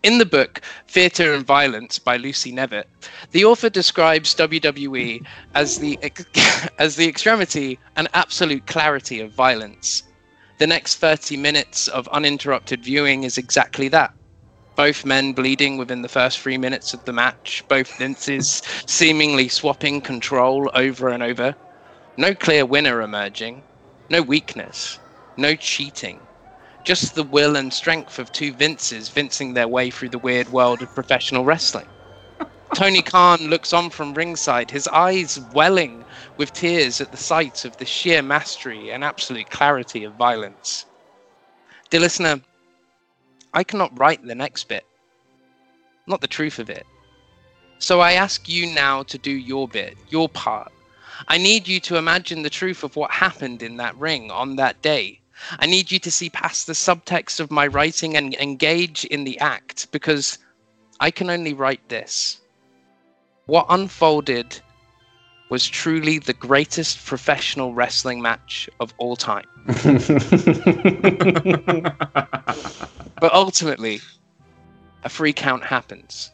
[0.04, 2.88] In the book Theatre and Violence by Lucy Nevitt,
[3.32, 5.98] the author describes WWE as the
[6.80, 10.04] as the extremity and absolute clarity of violence.
[10.58, 14.12] The next 30 minutes of uninterrupted viewing is exactly that.
[14.76, 20.02] Both men bleeding within the first three minutes of the match, both Vinces seemingly swapping
[20.02, 21.56] control over and over.
[22.18, 23.64] No clear winner emerging,
[24.10, 25.00] no weakness,
[25.38, 26.20] no cheating
[26.86, 30.84] just the will and strength of two Vinces vincing their way through the weird world
[30.84, 31.88] of professional wrestling.
[32.76, 36.06] Tony Khan looks on from ringside, his eyes welling
[36.38, 40.86] with tears at the sight of the sheer mastery and absolute clarity of violence.
[41.90, 42.40] Dear listener,
[43.52, 44.86] I cannot write the next bit,
[46.06, 46.86] not the truth of it.
[47.80, 50.72] So I ask you now to do your bit, your part.
[51.28, 54.82] I need you to imagine the truth of what happened in that ring on that
[54.84, 55.22] day
[55.60, 59.40] I need you to see past the subtext of my writing and engage in the
[59.40, 60.38] act because
[61.00, 62.42] I can only write this.
[63.46, 64.60] What unfolded
[65.50, 69.46] was truly the greatest professional wrestling match of all time.
[73.20, 74.02] but ultimately,
[75.04, 76.32] a free count happens.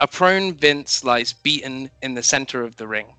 [0.00, 3.14] A prone Vince lies beaten in the center of the ring.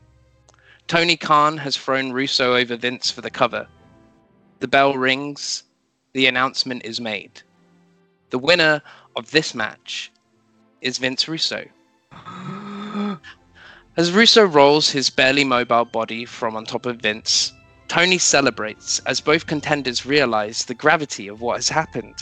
[0.87, 3.67] Tony Khan has thrown Russo over Vince for the cover.
[4.65, 5.61] The bell rings,
[6.13, 7.43] the announcement is made.
[8.31, 8.81] The winner
[9.15, 10.11] of this match
[10.81, 11.67] is Vince Russo.
[13.95, 17.53] As Russo rolls his barely mobile body from on top of Vince,
[17.87, 22.17] Tony celebrates as both contenders realize the gravity of what has happened.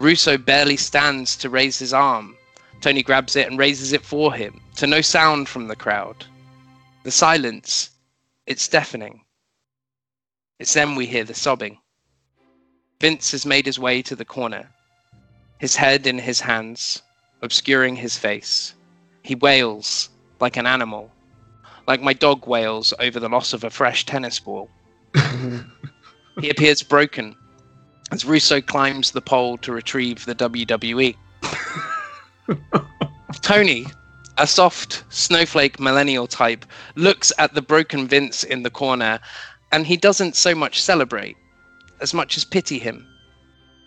[0.00, 2.34] Russo barely stands to raise his arm.
[2.80, 6.24] Tony grabs it and raises it for him, to no sound from the crowd.
[7.02, 7.90] The silence,
[8.46, 9.20] it's deafening.
[10.62, 11.78] It's then we hear the sobbing.
[13.00, 14.70] Vince has made his way to the corner,
[15.58, 17.02] his head in his hands,
[17.42, 18.72] obscuring his face.
[19.24, 20.08] He wails
[20.38, 21.10] like an animal,
[21.88, 24.70] like my dog wails over the loss of a fresh tennis ball.
[26.40, 27.34] he appears broken
[28.12, 31.16] as Russo climbs the pole to retrieve the WWE.
[33.42, 33.86] Tony,
[34.38, 39.18] a soft snowflake millennial type, looks at the broken Vince in the corner
[39.72, 41.36] and he doesn't so much celebrate
[42.00, 43.06] as much as pity him.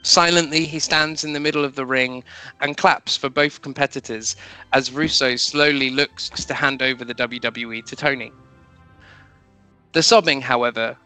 [0.01, 2.23] Silently, he stands in the middle of the ring
[2.61, 4.35] and claps for both competitors
[4.73, 8.31] as Russo slowly looks to hand over the WWE to Tony.
[9.93, 10.97] The sobbing, however,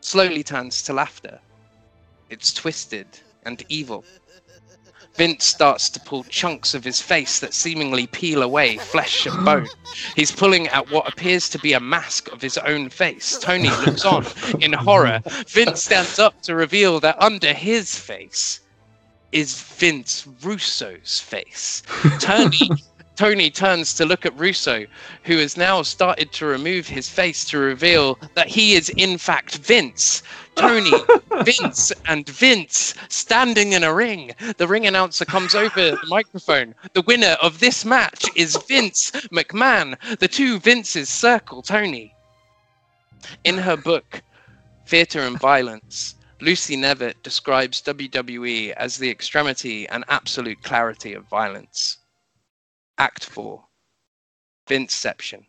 [0.00, 1.38] slowly turns to laughter.
[2.30, 3.06] It's twisted
[3.44, 4.04] and evil.
[5.18, 9.68] Vince starts to pull chunks of his face that seemingly peel away, flesh and bone.
[10.14, 13.36] He's pulling at what appears to be a mask of his own face.
[13.36, 14.24] Tony looks on
[14.60, 15.20] in horror.
[15.48, 18.60] Vince stands up to reveal that under his face
[19.32, 21.82] is Vince Russo's face.
[22.20, 22.70] Tony
[23.18, 24.86] Tony turns to look at Russo,
[25.24, 29.56] who has now started to remove his face to reveal that he is in fact
[29.56, 30.22] Vince.
[30.54, 30.92] Tony,
[31.42, 34.30] Vince, and Vince standing in a ring.
[34.56, 36.76] The ring announcer comes over the microphone.
[36.92, 39.98] The winner of this match is Vince McMahon.
[40.20, 42.14] The two Vinces circle Tony.
[43.42, 44.22] In her book,
[44.86, 51.98] Theatre and Violence, Lucy Nevitt describes WWE as the extremity and absolute clarity of violence.
[52.98, 53.62] Act 4
[54.68, 55.44] Vinceception.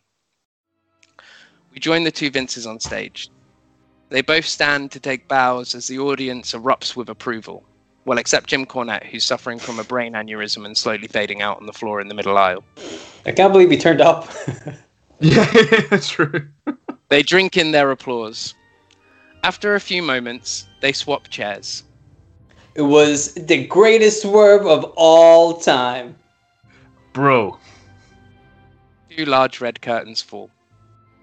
[1.72, 3.28] We join the two Vinces on stage.
[4.08, 7.64] They both stand to take bows as the audience erupts with approval.
[8.04, 11.66] Well, except Jim Cornette, who's suffering from a brain aneurysm and slowly fading out on
[11.66, 12.64] the floor in the middle aisle.
[13.26, 14.28] I can't believe he turned up.
[15.20, 15.44] yeah,
[15.90, 16.48] that's true.
[17.08, 18.54] they drink in their applause.
[19.42, 21.84] After a few moments, they swap chairs.
[22.74, 26.16] It was the greatest swerve of all time.
[27.20, 27.58] Bro.
[29.10, 30.50] Two large red curtains fall.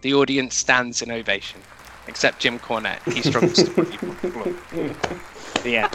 [0.03, 1.59] The audience stands in ovation,
[2.05, 3.01] except Jim Cornette.
[3.11, 4.93] He struggles to put breathe on the floor.
[5.63, 5.89] The end.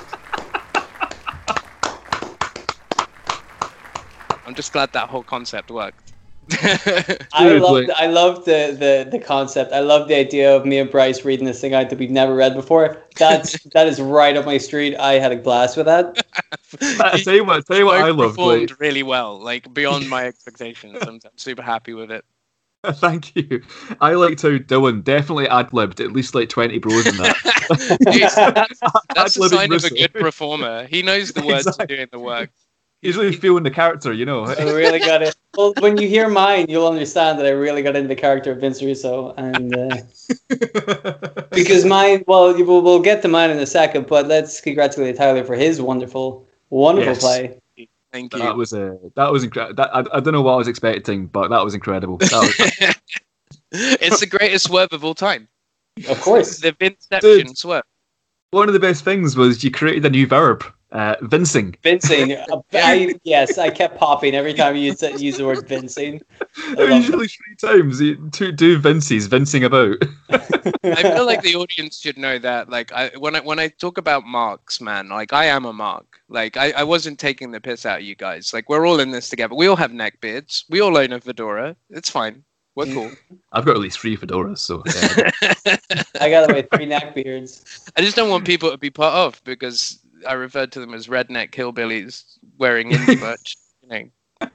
[4.45, 6.12] I'm just glad that whole concept worked.
[6.51, 9.73] I love I love the, the the concept.
[9.73, 12.35] I love the idea of me and Bryce reading this thing out that we've never
[12.35, 13.01] read before.
[13.17, 14.97] That's that is right up my street.
[14.97, 16.27] I had a blast with that.
[17.01, 18.31] I tell you what, tell you what I love.
[18.33, 18.81] Performed like...
[18.81, 20.99] really well, like beyond my expectations.
[21.03, 22.25] I'm, I'm super happy with it.
[22.85, 23.63] Thank you.
[24.01, 27.37] I liked how Dylan definitely ad libbed at least like 20 bros in that.
[28.01, 28.81] that's
[29.15, 30.87] that's a sign of a good performer.
[30.87, 31.97] He knows the words exactly.
[31.97, 32.51] doing the work.
[33.03, 34.45] He's really feeling the character, you know.
[34.45, 35.37] I really got it.
[35.57, 38.61] Well, when you hear mine, you'll understand that I really got into the character of
[38.61, 39.99] Vince Russo, and uh,
[41.51, 42.25] because mine.
[42.27, 45.83] Well, we'll, we'll get to mine in a second, but let's congratulate Tyler for his
[45.83, 47.21] wonderful, wonderful Yes.
[47.21, 47.59] play.
[48.13, 48.41] Thank you.
[48.41, 49.85] that was a that was incredible.
[49.85, 52.19] I, I don't know what I was expecting, but that was incredible.
[52.19, 52.55] That was,
[53.73, 55.49] it's the greatest swerve of all time.
[56.09, 57.59] Of course, The Vinception Dude.
[57.59, 57.85] swerve.
[58.53, 61.75] one of the best things was you created a new verb, uh, vincing.
[61.83, 62.33] Vincing.
[62.53, 66.21] uh, I, yes, I kept popping every time you used, use the word vincing.
[66.69, 68.01] love Usually three times.
[68.01, 69.97] You two do Vinces vincing about.
[70.31, 72.69] I feel like the audience should know that.
[72.69, 76.21] Like, I when I when I talk about marks, man, like I am a mark.
[76.29, 78.53] Like, I, I wasn't taking the piss out of you guys.
[78.55, 79.55] Like, we're all in this together.
[79.55, 80.65] We all have neck beards.
[80.71, 81.77] We all own a fedora.
[81.91, 82.45] It's fine.
[82.75, 83.13] We're cool.
[83.53, 85.31] I've got at least three fedoras, so yeah.
[86.21, 87.91] I got away three neck beards.
[87.97, 91.07] I just don't want people to be put off because I referred to them as
[91.09, 92.25] redneck hillbillies
[92.59, 93.57] wearing indie merch.
[93.83, 93.89] You
[94.41, 94.49] know.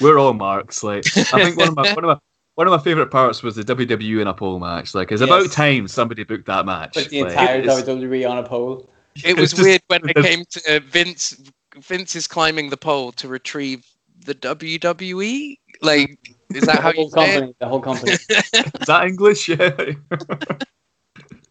[0.00, 0.82] we're all marks.
[0.82, 2.18] Like I think one of my one of my
[2.54, 4.94] one of my favorite parts was the WWE in a pole match.
[4.94, 6.94] Like it's about time somebody booked that match.
[6.94, 8.88] Put the Like, entire WWE on a pole.
[9.24, 11.40] It was just- weird when it came to uh, Vince.
[11.78, 13.86] Vince is climbing the pole to retrieve
[14.26, 15.56] the WWE.
[15.80, 16.18] Like,
[16.54, 17.40] is that how you say it?
[17.40, 17.54] company.
[17.58, 18.12] The whole company.
[18.30, 19.48] Is that English?
[19.48, 19.70] Yeah.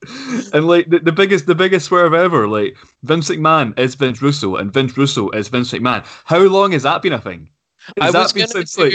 [0.53, 4.55] and like the, the biggest the biggest swerve ever, like Vince McMahon is Vince Russo
[4.55, 6.05] and Vince Russo is Vince McMahon.
[6.25, 7.51] How long has that been a thing?
[7.99, 8.93] I Has that was gonna since, like-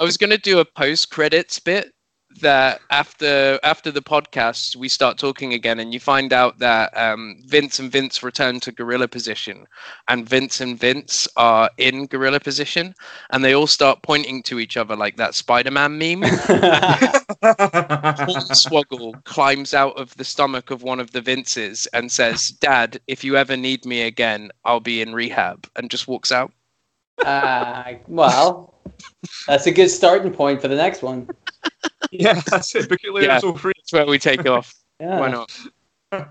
[0.00, 1.92] I was gonna do a post credits bit
[2.40, 7.36] that after after the podcast we start talking again and you find out that um,
[7.46, 9.66] Vince and Vince return to gorilla position
[10.08, 12.94] and Vince and Vince are in gorilla position
[13.30, 16.22] and they all start pointing to each other like that Spider-Man meme.
[17.42, 23.24] Hornswoggle climbs out of the stomach of one of the Vinces and says, "Dad, if
[23.24, 26.52] you ever need me again, I'll be in rehab," and just walks out.
[27.24, 28.74] uh, well,
[29.46, 31.28] that's a good starting point for the next one.
[32.10, 32.88] Yeah, that's it.
[32.88, 33.38] Book it later, Yeah.
[33.38, 33.72] so free.
[33.76, 34.74] That's where we take off.
[34.98, 35.20] Yeah.
[35.20, 35.50] Why not?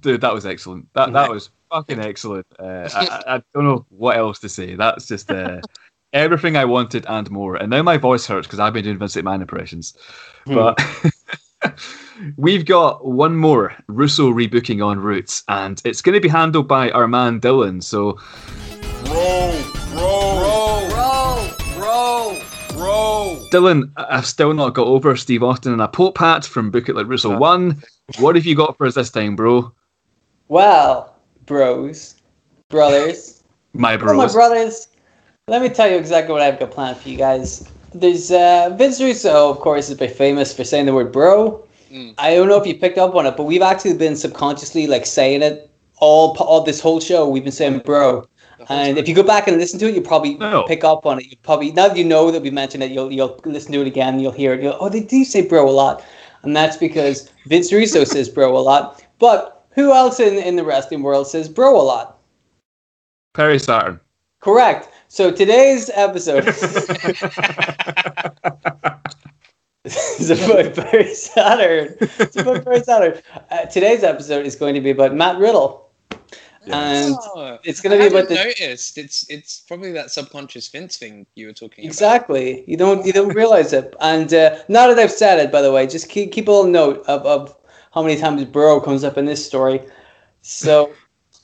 [0.00, 0.88] Dude, that was excellent.
[0.94, 2.46] That that was fucking excellent.
[2.58, 4.74] Uh, I, I- I don't know what else to say.
[4.74, 5.60] That's just uh,
[6.12, 7.56] everything I wanted and more.
[7.56, 9.94] And now my voice hurts because I've been doing Vince McMahon impressions.
[10.46, 10.54] Hmm.
[10.54, 10.80] But
[12.36, 16.90] we've got one more Russo rebooking on route, and it's going to be handled by
[16.90, 17.82] our man Dylan.
[17.82, 18.18] So
[23.50, 26.88] Dylan, I- I've still not got over Steve Austin and a Pope hat from Book
[26.88, 27.82] It Like Russo One.
[28.18, 29.72] What have you got for us this time, bro?
[30.48, 31.14] Well,
[31.46, 32.14] bros,
[32.70, 33.42] brothers,
[33.74, 34.32] My oh, my bros.
[34.32, 34.88] brothers.
[35.46, 37.68] Let me tell you exactly what I've got planned for you guys.
[37.92, 41.64] There's uh, Vince Russo, of course, is very famous for saying the word bro.
[41.90, 42.14] Mm.
[42.18, 45.06] I don't know if you picked up on it, but we've actually been subconsciously like
[45.06, 45.67] saying it
[46.00, 47.28] all all this whole show.
[47.28, 48.26] We've been saying bro.
[48.68, 50.64] And if you go back and listen to it, you'll probably No.
[50.64, 51.26] pick up on it.
[51.26, 53.86] You probably now that you know that we mentioned it, you'll you'll listen to it
[53.86, 54.18] again.
[54.20, 54.62] You'll hear it.
[54.62, 56.04] You'll, oh, they do say bro a lot,
[56.42, 59.04] and that's because Vince Russo says bro a lot.
[59.18, 62.18] But who else in in the wrestling world says bro a lot?
[63.34, 64.00] Perry Saturn.
[64.40, 64.88] Correct.
[65.08, 66.48] So today's episode
[69.84, 71.94] is about Barry Saturn.
[72.00, 73.20] It's about Barry Saturn.
[73.50, 75.87] Uh, today's episode is going to be about Matt Riddle,
[76.70, 78.98] and Oh, it's going to be about the noticed.
[78.98, 81.92] It's it's probably that subconscious Vince thing you were talking about.
[81.92, 82.64] Exactly.
[82.66, 83.94] You don't you don't realize it.
[84.00, 86.70] And uh, now that I've said it, by the way, just keep keep a little
[86.70, 87.56] note of, of
[87.92, 89.80] how many times Burrow comes up in this story.
[90.42, 90.92] So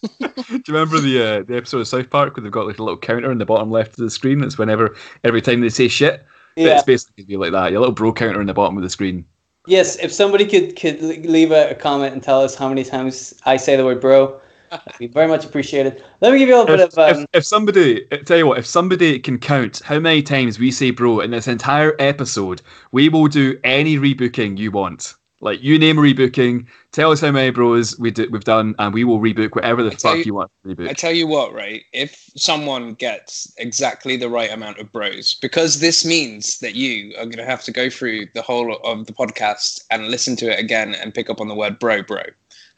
[0.21, 2.83] Do you remember the uh, the episode of South Park where they've got like a
[2.83, 4.43] little counter in the bottom left of the screen?
[4.43, 4.95] It's whenever
[5.25, 6.27] every time they say shit.
[6.57, 7.71] yeah, It's basically be like that.
[7.73, 9.25] Your little bro counter in the bottom of the screen.
[9.67, 9.97] yes.
[9.97, 13.57] If somebody could could leave a, a comment and tell us how many times I
[13.57, 14.39] say the word bro,
[14.87, 16.05] that'd very much appreciate it.
[16.21, 18.59] Let me give you a little bit of um, if, if somebody, tell you what,
[18.59, 22.63] if somebody can count how many times we say bro in this entire episode,
[22.93, 25.15] we will do any rebooking you want.
[25.41, 28.95] Like you name a rebooking, tell us how many bros we do, we've done, and
[28.95, 31.83] we will rebook whatever the fuck you- you want to I tell you what, right?
[31.93, 37.27] If someone gets exactly the right amount of bros, because this means that you are
[37.27, 40.59] going to have to go through the whole of the podcast and listen to it
[40.59, 42.23] again and pick up on the word bro, bro,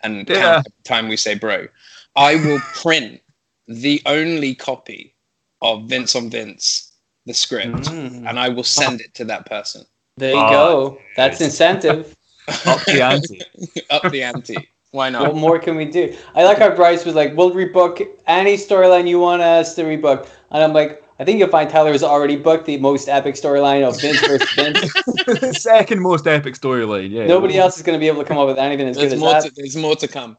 [0.03, 0.39] and Yeah.
[0.41, 1.69] count every time we say bro.
[2.17, 3.21] I will print
[3.69, 5.15] the only copy
[5.63, 6.93] of Vince on Vince,
[7.27, 9.85] the script, mm, and I will send it to that person.
[10.17, 10.99] there you Oh, go.
[11.17, 12.15] That's incentive.
[12.67, 13.41] Up the ante.
[13.91, 14.69] Up the ante.
[14.93, 15.27] Why not?
[15.29, 16.17] What more can we do?
[16.35, 20.29] I like how Bryce was like, "We'll rebook any storyline you want us to rebook,"
[20.51, 23.87] and I'm like, "I think you'll find Tyler has already booked the most epic storyline
[23.89, 24.51] of Vince versus
[25.35, 25.63] Vince.
[25.63, 27.11] Second most epic storyline.
[27.11, 27.27] Yeah.
[27.27, 29.13] Nobody else is going to be able to come up with anything as good There's
[29.15, 29.45] as more, that.
[29.45, 30.37] to, there's more to come.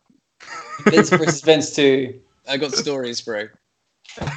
[0.85, 2.19] Vince versus Vince too.
[2.47, 3.47] I got stories, bro.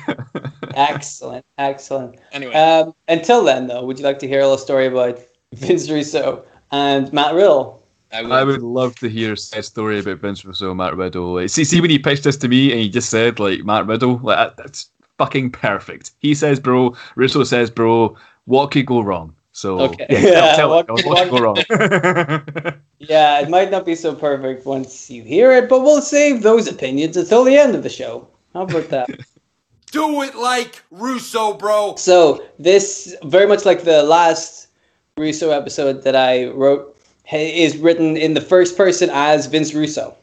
[0.75, 2.17] excellent, excellent.
[2.33, 5.19] Anyway, Um, until then, though, would you like to hear a little story about
[5.55, 7.87] Vince Russo and Matt Riddle?
[8.13, 11.35] I would, I would love to hear a story about Vince Russo and Matt Riddle.
[11.35, 13.87] Like, see, see when he pitched this to me and he just said like Matt
[13.87, 14.91] Riddle, like that's
[15.21, 16.13] fucking perfect.
[16.19, 18.17] He says bro, Russo says bro.
[18.47, 19.35] What could go wrong?
[19.53, 20.07] So Okay.
[20.09, 22.75] yeah, Yeah, tell, what- tell us what, could go wrong.
[23.03, 26.69] Yeah, it might not be so perfect once you hear it, but we'll save those
[26.69, 28.29] opinions until the end of the show.
[28.53, 29.09] How about that?
[29.93, 31.95] Do it like Russo, bro.
[31.97, 34.69] so, this, very much like the last
[35.17, 36.95] Russo episode that I wrote,
[37.33, 40.15] is written in the first person as Vince Russo.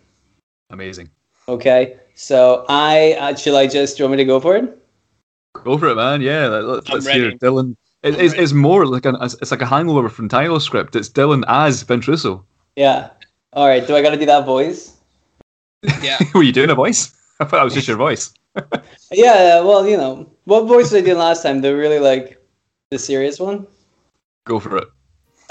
[0.70, 1.10] Amazing.
[1.50, 4.78] Okay, so I, uh, shall I just, do you want me to go for it?
[5.64, 6.22] Go for it, man.
[6.22, 7.40] Yeah, let- let's, let's hear it.
[7.40, 7.76] Dylan.
[8.04, 10.96] It, it's, it's more like an it's like a hangover from Tyler's script.
[10.96, 12.46] It's Dylan as Vince Russo.
[12.76, 13.10] Yeah.
[13.54, 14.94] All right, do I got to do that voice?
[16.02, 16.18] yeah.
[16.36, 17.14] Were you doing a voice?
[17.40, 18.34] I thought that was just your voice.
[19.12, 21.62] Yeah, well, you know, what voice did I do last time?
[21.62, 22.42] The really like
[22.90, 23.68] the serious one?
[24.46, 24.88] Go for it.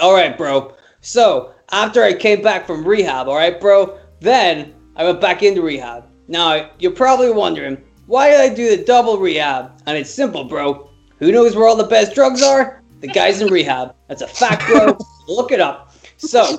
[0.00, 0.74] All right, bro.
[1.00, 5.62] So, after I came back from rehab, all right, bro, then I went back into
[5.62, 6.04] rehab.
[6.28, 9.72] Now, you're probably wondering, why did I do the double rehab?
[9.86, 10.88] And it's simple, bro.
[11.18, 12.82] Who knows where all the best drugs are?
[13.00, 13.94] The guys in rehab.
[14.08, 14.96] That's a fact, bro.
[15.28, 15.92] Look it up.
[16.18, 16.58] So,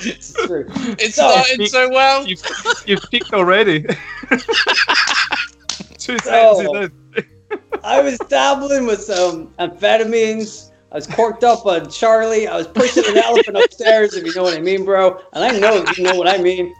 [0.00, 0.66] it's true.
[0.98, 2.26] It's So- starting so well.
[2.26, 2.42] You've,
[2.86, 3.82] you've peaked already.
[5.98, 7.24] Two So- sentences in.
[7.84, 10.70] I was dabbling with some amphetamines.
[10.90, 12.46] I was corked up on Charlie.
[12.46, 15.20] I was pushing an elephant upstairs, if you know what I mean, bro.
[15.32, 16.74] And I know if you know what I mean.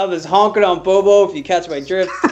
[0.00, 2.10] I was honking on Bobo, if you catch my drift.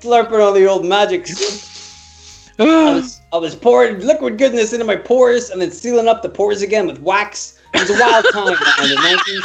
[0.00, 1.26] Slurping on the old magic.
[2.58, 6.28] I was, I was pouring liquid goodness into my pores and then sealing up the
[6.28, 7.58] pores again with wax.
[7.72, 9.42] It was a wild time in the 90s.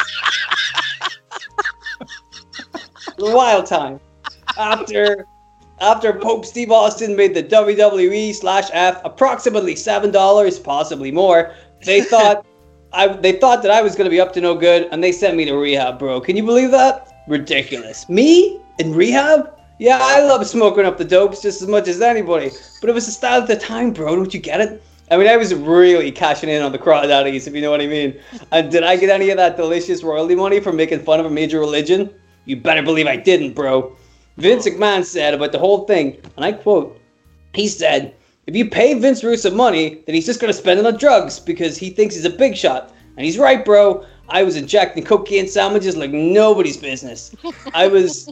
[3.07, 4.01] It was a wild time.
[4.57, 5.25] After
[5.79, 11.53] after Pope Steve Austin made the WWE slash F approximately seven dollars, possibly more,
[11.85, 12.45] they thought
[12.93, 15.37] I they thought that I was gonna be up to no good, and they sent
[15.37, 16.21] me to rehab, bro.
[16.21, 17.23] Can you believe that?
[17.27, 18.07] Ridiculous.
[18.09, 19.53] Me in rehab?
[19.79, 23.07] Yeah, I love smoking up the dopes just as much as anybody, but it was
[23.07, 24.15] the style of the time, bro.
[24.15, 24.83] Don't you get it?
[25.09, 27.87] I mean, I was really cashing in on the crawdaddies, if you know what I
[27.87, 28.17] mean.
[28.51, 31.29] And did I get any of that delicious royalty money for making fun of a
[31.29, 32.13] major religion?
[32.45, 33.97] You better believe I didn't, bro.
[34.37, 36.97] Vince McMahon said about the whole thing, and I quote,
[37.53, 38.15] he said,
[38.47, 41.39] if you pay Vince Russo money, then he's just going to spend it on drugs
[41.39, 42.93] because he thinks he's a big shot.
[43.17, 44.05] And he's right, bro.
[44.29, 47.35] I was injecting cocaine sandwiches like nobody's business.
[47.73, 48.31] I was.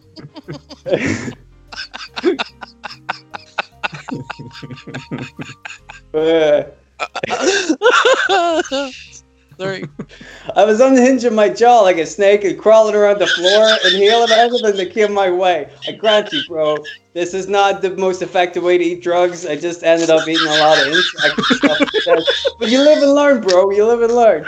[6.14, 6.64] Uh,
[9.60, 9.84] Sorry.
[10.56, 14.32] I was unhinging my jaw like a snake and crawling around the floor, and healing
[14.32, 15.70] everything that came my way.
[15.86, 16.78] I grant you, bro,
[17.12, 19.46] this is not the most effective way to eat drugs.
[19.46, 22.48] I just ended up eating a lot of insects.
[22.58, 23.70] But you live and learn, bro.
[23.72, 24.46] You live and learn.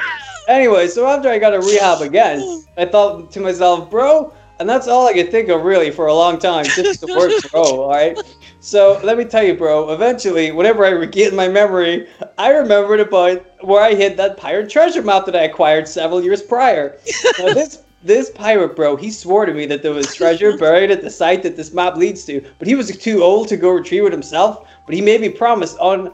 [0.47, 4.87] Anyway, so after I got a rehab again, I thought to myself, bro, and that's
[4.87, 8.17] all I could think of really for a long time, just the word bro, alright?
[8.63, 12.07] So let me tell you, bro, eventually, whenever I regain my memory,
[12.37, 16.43] I remembered about where I hid that pirate treasure map that I acquired several years
[16.43, 16.99] prior.
[17.39, 21.01] Now, this this pirate, bro, he swore to me that there was treasure buried at
[21.01, 24.05] the site that this map leads to, but he was too old to go retrieve
[24.05, 24.67] it himself.
[24.85, 26.13] But he made me promise on.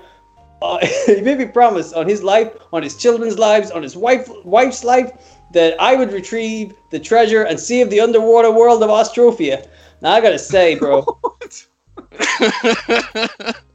[0.62, 4.30] Uh, he made me promise on his life, on his children's lives, on his wife
[4.46, 5.12] wife's life,
[5.52, 9.68] that I would retrieve the treasure and save the underwater world of Austrophia.
[10.02, 11.06] Now I gotta say, bro.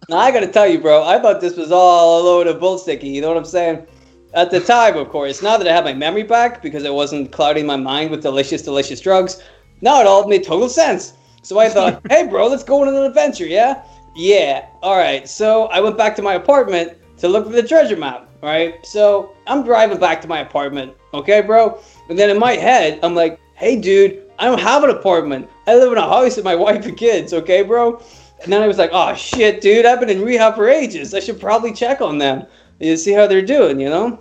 [0.09, 3.05] Now I gotta tell you, bro, I thought this was all a load of bullsticky.
[3.05, 3.87] You know what I'm saying?
[4.35, 5.43] At the time, of course.
[5.43, 8.63] Now that I have my memory back because I wasn't clouding my mind with delicious,
[8.63, 9.43] delicious drugs,
[9.81, 11.15] now it all made total sense.
[11.43, 13.85] So I thought, hey, bro, let's go on an adventure, yeah?
[14.15, 14.67] Yeah.
[14.83, 15.29] All right.
[15.29, 18.29] So I went back to my apartment to look for the treasure map.
[18.43, 18.85] All right.
[18.85, 20.95] So I'm driving back to my apartment.
[21.15, 21.81] Okay, bro.
[22.09, 25.49] And then in my head, I'm like, hey, dude, I don't have an apartment.
[25.67, 27.33] I live in a house with my wife and kids.
[27.33, 28.03] Okay, bro.
[28.43, 31.15] And then I was like, oh shit, dude, I've been in rehab for ages.
[31.15, 32.47] I should probably check on them.
[32.81, 34.19] You see how they're doing, you know?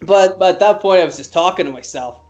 [0.00, 2.20] But but at that point I was just talking to myself.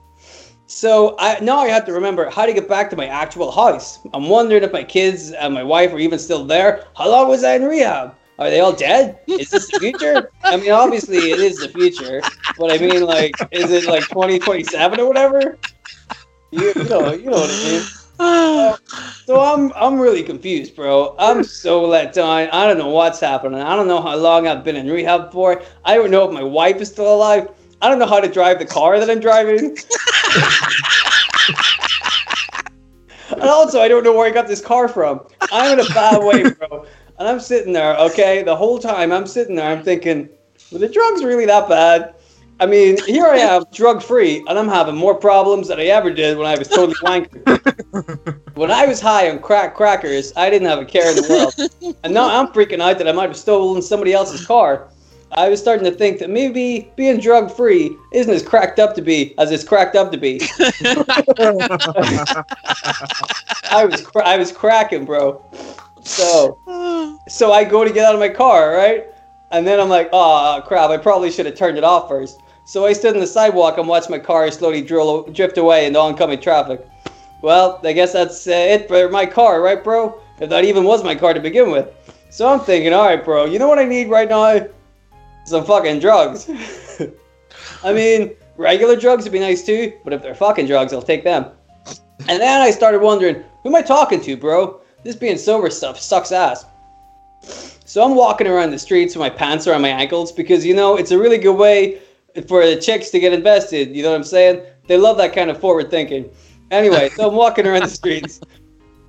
[0.66, 4.00] So I now I have to remember how to get back to my actual house.
[4.12, 6.86] I'm wondering if my kids and my wife are even still there.
[6.96, 8.16] How long was I in rehab?
[8.40, 9.20] Are they all dead?
[9.26, 10.30] Is this the future?
[10.42, 12.22] I mean, obviously it is the future,
[12.56, 15.58] but I mean, like, is it like 2027 or whatever?
[16.50, 17.82] You, you know, you know what I mean.
[18.20, 21.14] So I'm I'm really confused, bro.
[21.18, 22.48] I'm so let down.
[22.52, 23.60] I don't know what's happening.
[23.60, 25.62] I don't know how long I've been in rehab for.
[25.84, 27.48] I don't know if my wife is still alive.
[27.80, 29.76] I don't know how to drive the car that I'm driving.
[33.30, 35.20] and also, I don't know where I got this car from.
[35.50, 36.86] I'm in a bad way, bro.
[37.18, 40.28] And I'm sitting there, okay, the whole time I'm sitting there, I'm thinking,
[40.72, 42.14] were the drugs really that bad?
[42.60, 46.10] I mean, here I am, drug free, and I'm having more problems than I ever
[46.10, 48.38] did when I was totally wanker.
[48.54, 51.54] when I was high on crack crackers, I didn't have a care in the world.
[52.04, 54.88] And now I'm freaking out that I might have stolen somebody else's car.
[55.32, 59.02] I was starting to think that maybe being drug free isn't as cracked up to
[59.02, 60.40] be as it's cracked up to be.
[63.70, 65.44] I was cra- I was cracking, bro.
[66.02, 66.58] So
[67.28, 69.06] so I go to get out of my car, right?
[69.50, 72.40] And then I'm like, oh crap, I probably should have turned it off first.
[72.70, 75.98] So I stood on the sidewalk and watched my car slowly drill, drift away into
[75.98, 76.86] oncoming traffic.
[77.42, 80.22] Well, I guess that's uh, it for my car, right, bro?
[80.38, 81.88] If that even was my car to begin with.
[82.30, 84.68] So I'm thinking, all right, bro, you know what I need right now?
[85.46, 86.48] Some fucking drugs.
[87.82, 91.24] I mean, regular drugs would be nice too, but if they're fucking drugs, I'll take
[91.24, 91.46] them.
[92.28, 94.80] And then I started wondering, who am I talking to, bro?
[95.02, 96.66] This being sober stuff sucks ass.
[97.84, 100.94] So I'm walking around the streets with my pants around my ankles because you know
[100.94, 102.00] it's a really good way
[102.46, 103.94] for the chicks to get invested.
[103.94, 104.62] You know what I'm saying?
[104.86, 106.30] They love that kind of forward thinking.
[106.70, 108.40] Anyway, so I'm walking around the streets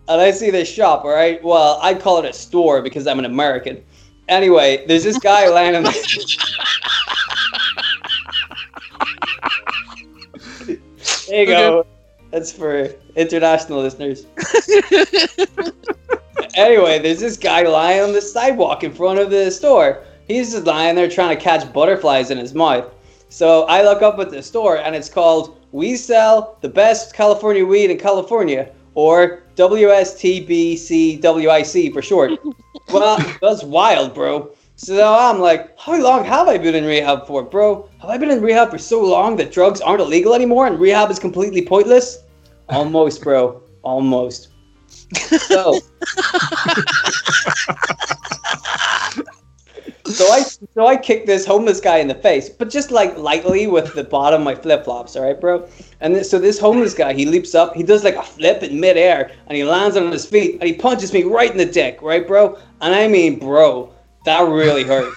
[0.07, 1.05] and I see this shop.
[1.05, 3.83] All right, well I'd call it a store because I'm an American.
[4.27, 5.91] Anyway, there's this guy lying on the.
[11.27, 11.85] there you go.
[12.31, 14.25] That's for international listeners.
[16.55, 20.03] anyway, there's this guy lying on the sidewalk in front of the store.
[20.27, 22.85] He's just lying there trying to catch butterflies in his mouth.
[23.31, 27.65] So I look up at the store and it's called We Sell the Best California
[27.65, 32.37] Weed in California, or WSTBCWIC for short.
[32.91, 34.51] well, that's wild, bro.
[34.75, 37.87] So I'm like, how long have I been in rehab for, bro?
[38.01, 41.09] Have I been in rehab for so long that drugs aren't illegal anymore and rehab
[41.09, 42.25] is completely pointless?
[42.67, 43.63] Almost, bro.
[43.81, 44.49] Almost.
[45.47, 45.73] So,
[50.13, 53.67] so I so I kicked this homeless guy in the face, but just like lightly
[53.67, 55.67] with the bottom of my flip flops, all right, bro.
[55.99, 58.79] And this, so this homeless guy, he leaps up, he does like a flip in
[58.79, 61.99] midair, and he lands on his feet, and he punches me right in the dick,
[62.01, 62.57] right, bro.
[62.81, 63.93] And I mean, bro,
[64.25, 65.13] that really hurt.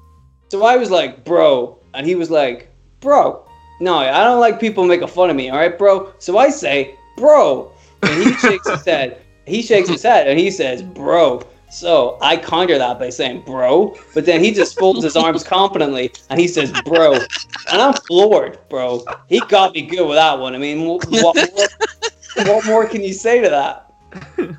[0.48, 2.70] so I was like, bro, and he was like,
[3.00, 3.46] bro,
[3.80, 6.12] no, I don't like people making fun of me, all right, bro.
[6.18, 7.72] So I say, bro,
[8.02, 9.20] and he shakes his head.
[9.46, 11.42] He shakes his head, and he says, bro.
[11.72, 16.12] So I counter that by saying bro, but then he just folds his arms confidently
[16.28, 17.14] and he says bro.
[17.14, 19.02] And I'm floored, bro.
[19.26, 20.54] He got me good with that one.
[20.54, 23.90] I mean, what, what, more, what more can you say to that?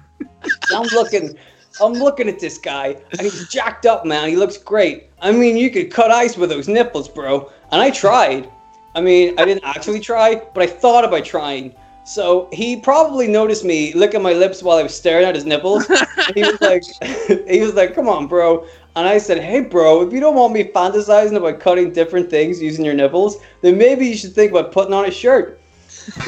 [0.76, 1.38] I'm looking,
[1.80, 4.28] I'm looking at this guy and he's jacked up, man.
[4.28, 5.12] He looks great.
[5.22, 7.52] I mean, you could cut ice with those nipples, bro.
[7.72, 8.50] And I tried.
[8.96, 11.76] I mean, I didn't actually try, but I thought about trying.
[12.06, 15.88] So he probably noticed me licking my lips while I was staring at his nipples.
[16.36, 16.84] He was like,
[17.48, 20.54] he was like, "Come on, bro." And I said, "Hey, bro, if you don't want
[20.54, 24.72] me fantasizing about cutting different things using your nipples, then maybe you should think about
[24.72, 25.60] putting on a shirt."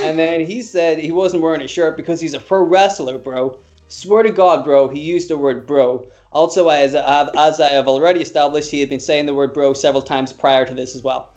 [0.01, 3.59] And then he said he wasn't wearing a shirt because he's a pro wrestler, bro.
[3.88, 6.09] Swear to God, bro, he used the word bro.
[6.32, 9.53] Also, as I have, as I have already established, he had been saying the word
[9.53, 11.34] bro several times prior to this as well.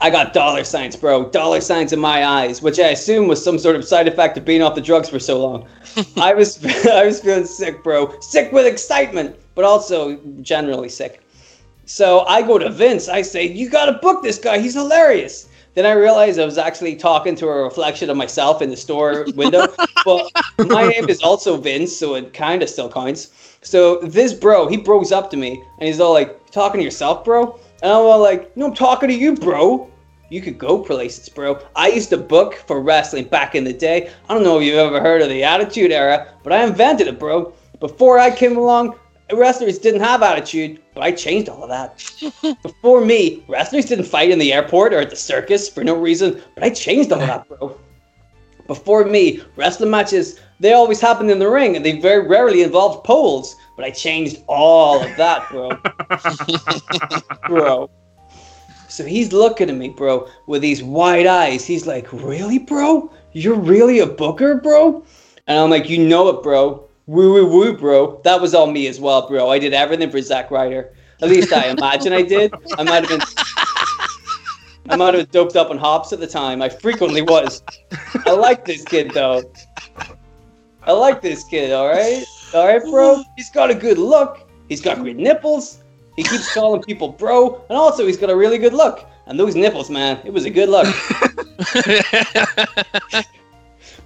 [0.00, 1.28] I got dollar signs, bro.
[1.30, 4.44] Dollar signs in my eyes, which I assume was some sort of side effect of
[4.44, 5.66] being off the drugs for so long.
[6.16, 8.18] I was I was feeling sick, bro.
[8.20, 11.22] Sick with excitement, but also generally sick.
[11.86, 13.08] So I go to Vince.
[13.08, 14.58] I say, "You got to book this guy.
[14.58, 18.70] He's hilarious." Then I realized I was actually talking to a reflection of myself in
[18.70, 19.66] the store window.
[20.04, 20.30] but
[20.68, 23.30] my name is also Vince, so it kind of still counts.
[23.62, 27.24] So this bro, he bros up to me, and he's all like, "Talking to yourself,
[27.24, 29.90] bro?" And I'm all like, no, I'm talking to you, bro.
[30.30, 31.60] You could go places, bro.
[31.74, 34.10] I used to book for wrestling back in the day.
[34.28, 37.18] I don't know if you've ever heard of the Attitude Era, but I invented it,
[37.18, 37.54] bro.
[37.80, 38.98] Before I came along,
[39.32, 42.58] wrestlers didn't have attitude, but I changed all of that.
[42.62, 46.42] Before me, wrestlers didn't fight in the airport or at the circus for no reason,
[46.54, 47.78] but I changed all of that, bro.
[48.66, 53.04] Before me, wrestling matches, they always happened in the ring and they very rarely involved
[53.04, 55.70] poles, but I changed all of that, bro.
[57.46, 57.88] bro.
[58.88, 61.64] So he's looking at me, bro, with these wide eyes.
[61.64, 63.08] He's like, Really, bro?
[63.34, 65.04] You're really a booker, bro?
[65.46, 66.88] And I'm like, You know it, bro.
[67.06, 68.20] Woo woo woo, bro.
[68.24, 69.48] That was all me as well, bro.
[69.48, 70.92] I did everything for Zack Ryder.
[71.22, 72.52] At least I imagine I did.
[72.76, 73.20] I might have been.
[74.90, 76.62] I might have been doped up on hops at the time.
[76.62, 77.62] I frequently was.
[78.26, 79.52] I like this kid though.
[80.82, 81.72] I like this kid.
[81.72, 82.24] All right,
[82.54, 83.22] all right, bro.
[83.36, 84.48] He's got a good look.
[84.68, 85.82] He's got great nipples.
[86.16, 89.06] He keeps calling people bro, and also he's got a really good look.
[89.26, 90.86] And those nipples, man, it was a good look.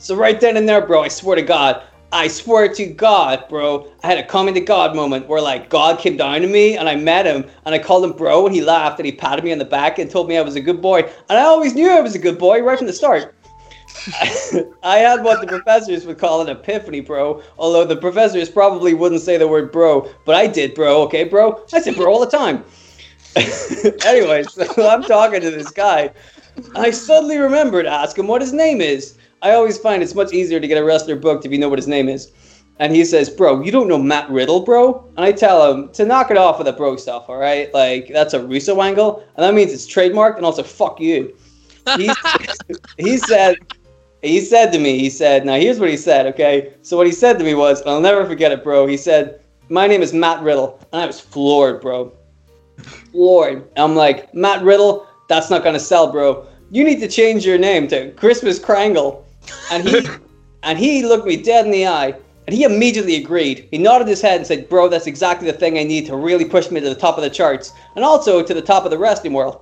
[0.03, 3.87] So right then and there, bro, I swear to God, I swear to God, bro,
[4.03, 6.89] I had a coming to God moment where like God came down to me and
[6.89, 9.53] I met him and I called him bro and he laughed and he patted me
[9.53, 11.03] on the back and told me I was a good boy.
[11.31, 13.33] And I always knew I was a good boy right from the start.
[14.83, 17.43] I had what the professors would call an epiphany, bro.
[17.59, 21.03] Although the professors probably wouldn't say the word bro, but I did, bro.
[21.03, 21.63] Okay, bro?
[21.73, 22.65] I said bro all the time.
[24.05, 26.11] anyway, so I'm talking to this guy.
[26.75, 29.17] I suddenly remember to ask him what his name is.
[29.41, 31.79] I always find it's much easier to get a wrestler booked if you know what
[31.79, 32.33] his name is.
[32.79, 35.05] And he says, Bro, you don't know Matt Riddle, bro?
[35.17, 37.73] And I tell him to knock it off with the bro stuff, all right?
[37.73, 39.25] Like, that's a Russo angle.
[39.37, 41.35] And that means it's trademarked and also fuck you.
[41.97, 42.11] He,
[42.99, 43.57] he said,
[44.23, 46.75] he said to me, he said, now here's what he said, okay?
[46.83, 48.87] So what he said to me was, I'll never forget it, bro.
[48.87, 50.79] He said, My name is Matt Riddle.
[50.93, 52.13] And I was floored, bro.
[53.11, 53.69] Floored.
[53.77, 56.47] I'm like, Matt Riddle, that's not gonna sell, bro.
[56.71, 59.25] You need to change your name to Christmas Krangle.
[59.73, 60.07] And he
[60.63, 62.15] and he looked me dead in the eye
[62.47, 63.69] and he immediately agreed.
[63.71, 66.45] He nodded his head and said, Bro, that's exactly the thing I need to really
[66.45, 68.99] push me to the top of the charts and also to the top of the
[68.99, 69.62] wrestling world.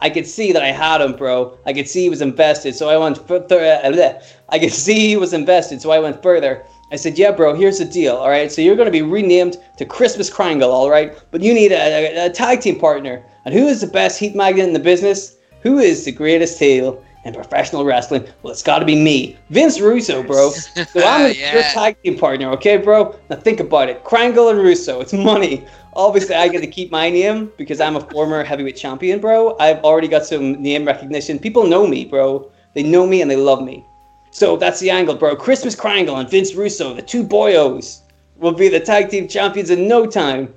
[0.00, 1.56] I could see that I had him, bro.
[1.64, 3.60] I could see he was invested, so I went further.
[3.60, 6.64] Uh, I could see he was invested, so I went further.
[6.92, 7.54] I said, "Yeah, bro.
[7.54, 8.16] Here's the deal.
[8.16, 8.52] All right.
[8.52, 11.18] So you're going to be renamed to Christmas Krangle, all right?
[11.30, 13.24] But you need a, a, a tag team partner.
[13.44, 15.36] And who is the best heat magnet in the business?
[15.62, 18.24] Who is the greatest heel in professional wrestling?
[18.42, 20.50] Well, it's got to be me, Vince Russo, bro.
[20.86, 21.52] So I'm Yeah.
[21.52, 23.14] your tag team partner, okay, bro?
[23.28, 24.02] Now think about it.
[24.04, 25.00] Krangle and Russo.
[25.00, 25.66] It's money.
[25.94, 29.56] Obviously, I get to keep my name because I'm a former heavyweight champion, bro.
[29.58, 31.38] I've already got some name recognition.
[31.38, 32.50] People know me, bro.
[32.74, 33.84] They know me and they love me.
[34.30, 35.34] So that's the angle, bro.
[35.36, 38.00] Christmas Krangle and Vince Russo, the two boyos,
[38.36, 40.54] will be the tag team champions in no time.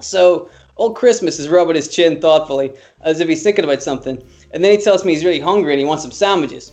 [0.00, 4.22] So old Christmas is rubbing his chin thoughtfully, as if he's thinking about something.
[4.52, 6.72] And then he tells me he's really hungry and he wants some sandwiches.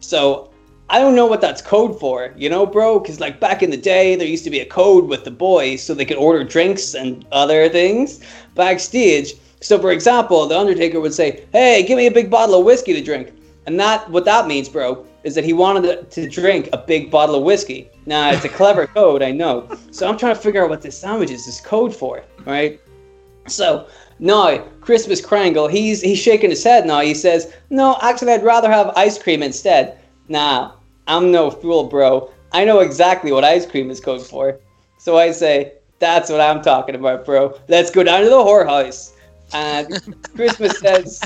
[0.00, 0.50] So
[0.88, 2.98] I don't know what that's code for, you know, bro?
[2.98, 5.82] Because like back in the day, there used to be a code with the boys
[5.82, 8.20] so they could order drinks and other things
[8.54, 9.34] backstage.
[9.60, 12.92] So for example, the Undertaker would say, "Hey, give me a big bottle of whiskey
[12.92, 13.32] to drink,"
[13.66, 17.36] and that what that means, bro, is that he wanted to drink a big bottle
[17.36, 17.88] of whiskey.
[18.04, 19.68] Now it's a clever code, I know.
[19.92, 22.80] So I'm trying to figure out what this sandwiches is code for, right?
[23.46, 23.86] So
[24.22, 27.00] now Christmas Krangle, he's he's shaking his head now.
[27.00, 30.70] He says, "No, actually, I'd rather have ice cream instead." Nah,
[31.08, 32.30] I'm no fool, bro.
[32.52, 34.60] I know exactly what ice cream is code for.
[34.98, 37.58] So I say, "That's what I'm talking about, bro.
[37.66, 39.10] Let's go down to the whorehouse."
[39.52, 40.00] And
[40.36, 41.20] Christmas says,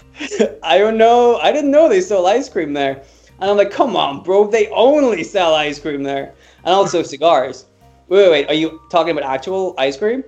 [0.62, 1.36] "I don't know.
[1.36, 3.02] I didn't know they sold ice cream there."
[3.40, 4.46] And I'm like, "Come on, bro.
[4.46, 6.32] They only sell ice cream there,
[6.64, 7.66] and also cigars."
[8.08, 8.48] Wait, wait, wait.
[8.48, 10.24] Are you talking about actual ice cream?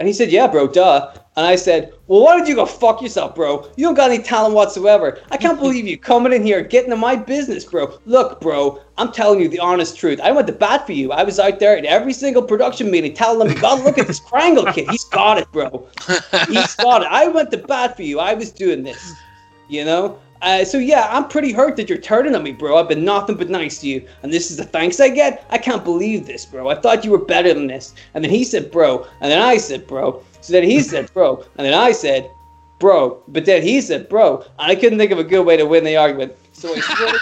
[0.00, 1.12] And he said, Yeah, bro, duh.
[1.36, 3.70] And I said, Well, why don't you go fuck yourself, bro?
[3.76, 5.20] You don't got any talent whatsoever.
[5.30, 7.98] I can't believe you coming in here getting in my business, bro.
[8.06, 10.18] Look, bro, I'm telling you the honest truth.
[10.22, 11.12] I went to bat for you.
[11.12, 14.20] I was out there at every single production meeting telling them, gotta look at this
[14.20, 14.88] Krangle kid.
[14.90, 15.86] He's got it, bro.
[16.48, 17.08] He's got it.
[17.10, 18.20] I went to bat for you.
[18.20, 19.14] I was doing this,
[19.68, 20.18] you know?
[20.42, 22.78] Uh, so yeah, I'm pretty hurt that you're turning on me, bro.
[22.78, 25.44] I've been nothing but nice to you, and this is the thanks I get.
[25.50, 26.68] I can't believe this, bro.
[26.68, 27.94] I thought you were better than this.
[28.14, 30.22] And then he said, bro, and then I said, bro.
[30.40, 32.30] So then he said, bro, and then I said,
[32.78, 33.22] bro.
[33.28, 35.84] But then he said, bro, and I couldn't think of a good way to win
[35.84, 36.32] the argument.
[36.52, 37.14] So I swear.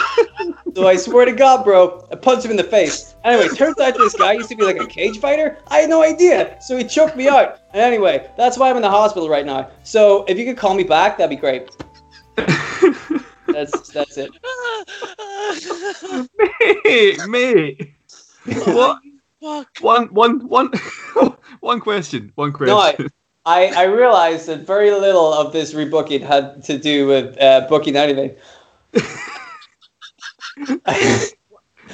[0.74, 3.14] So I swear to God, bro, I punched him in the face.
[3.24, 5.58] Anyway, turns out this guy used to be like a cage fighter.
[5.68, 6.60] I had no idea.
[6.60, 7.60] So he choked me out.
[7.72, 9.70] And anyway, that's why I'm in the hospital right now.
[9.82, 11.70] So if you could call me back, that'd be great.
[13.46, 14.30] That's that's it.
[16.84, 17.94] mate, mate.
[18.66, 19.00] What?
[19.40, 19.68] Fuck.
[19.80, 20.70] One, one, one,
[21.60, 22.30] one question.
[22.34, 22.74] One question.
[22.74, 22.96] No, I.
[23.46, 27.96] I, I realized that very little of this rebooking had to do with uh, booking
[27.96, 28.36] anything.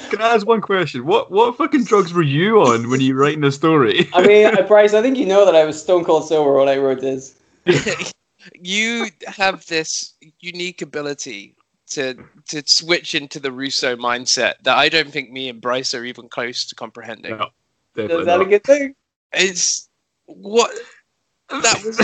[0.09, 1.05] Can I ask one question?
[1.05, 4.09] What, what fucking drugs were you on when you were writing the story?
[4.13, 6.67] I mean, uh, Bryce, I think you know that I was stone cold sober when
[6.67, 7.35] I wrote this.
[8.53, 11.55] you have this unique ability
[11.87, 12.15] to
[12.49, 16.27] to switch into the Russo mindset that I don't think me and Bryce are even
[16.29, 17.37] close to comprehending.
[17.37, 17.45] No.
[17.95, 18.95] Is Definitely that a good thing?
[19.33, 19.87] It's
[20.25, 20.71] what
[21.49, 22.01] that was.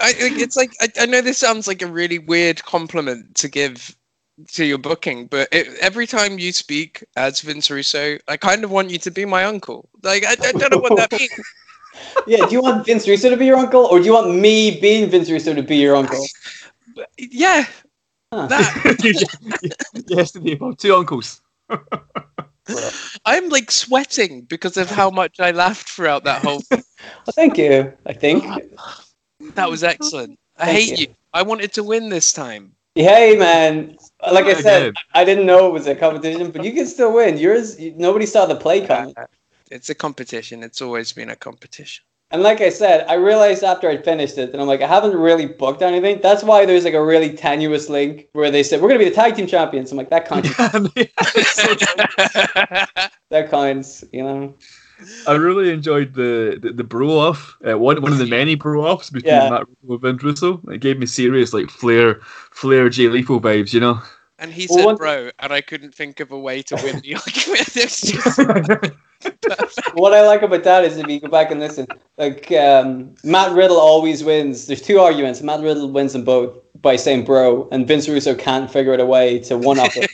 [0.00, 3.48] I think it's like I, I know this sounds like a really weird compliment to
[3.48, 3.96] give
[4.52, 8.70] to your booking, but it, every time you speak as Vince Russo, I kind of
[8.70, 9.88] want you to be my uncle.
[10.02, 11.30] Like I, I don't know what that means.
[12.26, 14.78] Yeah, do you want Vince Russo to be your uncle, or do you want me
[14.80, 16.26] being Vince Russo to be your uncle?
[17.18, 17.64] Yeah,
[18.32, 18.46] Huh.
[18.48, 18.74] that.
[20.06, 20.76] yes, to the above.
[20.76, 21.40] Two uncles.
[23.24, 26.62] I'm like sweating because of how much I laughed throughout that whole.
[26.70, 27.92] Well, thank you.
[28.04, 28.44] I think.
[29.54, 30.38] that was excellent.
[30.58, 31.06] I Thank hate you.
[31.06, 31.14] you.
[31.32, 32.72] I wanted to win this time.
[32.98, 33.96] Hey man,
[34.32, 34.92] like I said.
[35.14, 37.38] I didn't know it was a competition, but you can still win.
[37.38, 39.14] Yours, nobody saw the play coming.
[39.70, 40.64] It's a competition.
[40.64, 42.04] It's always been a competition.
[42.32, 45.14] And like I said, I realized after I finished it that I'm like, I haven't
[45.14, 46.20] really booked anything.
[46.20, 49.14] That's why there's like a really tenuous link where they said we're gonna be the
[49.14, 49.92] tag team champions.
[49.92, 50.48] I'm like, that counts.
[53.30, 54.04] that counts.
[54.12, 54.54] You know.
[55.26, 57.56] I really enjoyed the the, the bro off.
[57.68, 59.50] Uh, one one of the many bro offs between Yeah.
[59.50, 60.60] Matt Riddle and Vince Russo.
[60.68, 62.20] It gave me serious like Flair
[62.50, 64.00] Flair Jay Lethal vibes, you know.
[64.38, 67.00] and he Well, said, one- "Bro," and I couldn't think of a way to win
[67.00, 67.76] the argument.
[67.76, 68.96] It's just perfect.
[69.94, 71.86] what I like about that is if you go back and listen,
[72.16, 74.66] like um, Matt Riddle always wins.
[74.66, 75.42] There's two arguments.
[75.42, 79.06] Matt Riddle wins them both by saying "bro," and Vince Russo can't figure out a
[79.06, 80.10] way to one up it.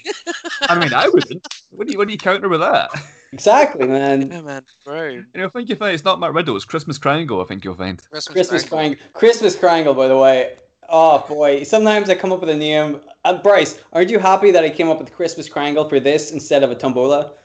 [0.62, 1.46] I mean, I wouldn't.
[1.70, 2.90] What do you what do you counter with that?
[3.32, 4.30] exactly, man.
[4.30, 5.08] Yeah, man, bro.
[5.08, 7.40] You know, I think you find it's not Matt Riddle, it's Christmas Triangle.
[7.40, 8.00] I think you'll find.
[8.08, 9.04] Christmas triangle.
[9.12, 10.58] Christmas triangle, by the way.
[10.88, 11.62] Oh boy!
[11.62, 13.02] Sometimes I come up with a name.
[13.24, 16.62] Uh, Bryce, aren't you happy that I came up with Christmas triangle for this instead
[16.62, 17.36] of a tombola?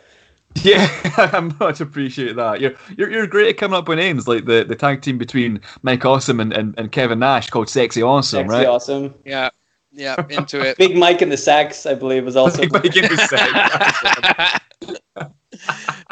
[0.63, 2.59] Yeah, I much appreciate that.
[2.59, 5.61] You're, you're you're great at coming up with names like the, the tag team between
[5.83, 8.65] Mike Awesome and, and, and Kevin Nash called Sexy Awesome, Sexy right?
[8.67, 9.13] awesome.
[9.23, 9.49] Yeah,
[9.91, 10.77] yeah, into it.
[10.77, 12.61] Big Mike and the Sax, I believe, was also.
[12.61, 14.61] Big Mike and the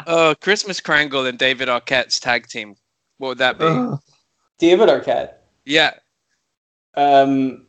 [0.06, 2.76] oh, Christmas Krangle and David Arquette's tag team.
[3.18, 3.66] What would that be?
[4.58, 5.34] David Arquette.
[5.64, 5.94] yeah,
[6.94, 7.66] Um,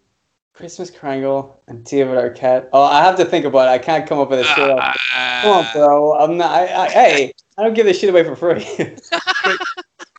[0.60, 2.68] Christmas Krangle and David Arquette.
[2.74, 3.72] Oh, I have to think about it.
[3.72, 4.98] I can't come up with a straight up.
[5.42, 6.20] Come on, bro.
[6.20, 6.52] I'm not.
[6.52, 8.66] I, I, hey, I don't give this shit away for free.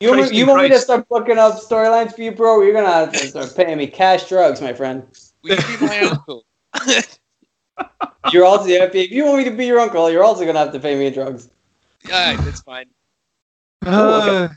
[0.01, 2.63] you want, me, you want me to start booking up storylines for you, bro?
[2.63, 5.05] You're gonna have to start paying me cash drugs, my friend.
[5.43, 6.43] will you be my uncle?
[8.31, 10.71] You're also yeah, if you want me to be your uncle, you're also gonna have
[10.73, 11.49] to pay me in drugs.
[12.03, 12.85] yeah, that's fine.
[13.85, 14.47] Uh,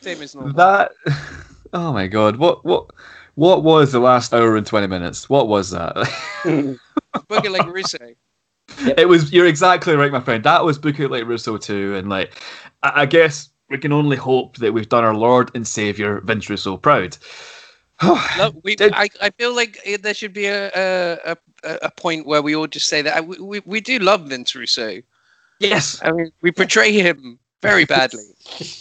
[0.00, 0.52] Same as normal.
[0.54, 0.92] that.
[1.70, 2.36] Oh my god!
[2.36, 2.86] What what
[3.38, 5.30] what was the last hour and twenty minutes?
[5.30, 5.94] What was that?
[7.28, 7.98] Book It Like Russo.
[8.80, 9.32] it was.
[9.32, 10.42] You're exactly right, my friend.
[10.42, 12.34] That was Book It Like Russo too, and like,
[12.82, 16.50] I, I guess we can only hope that we've done our Lord and Savior Vince
[16.50, 17.16] Russo proud.
[18.38, 22.26] Look, we, Did- I, I feel like there should be a, a, a, a point
[22.26, 25.00] where we all just say that I, we, we, we do love Vince Russo.
[25.60, 28.24] yes, I mean, we portray him very badly.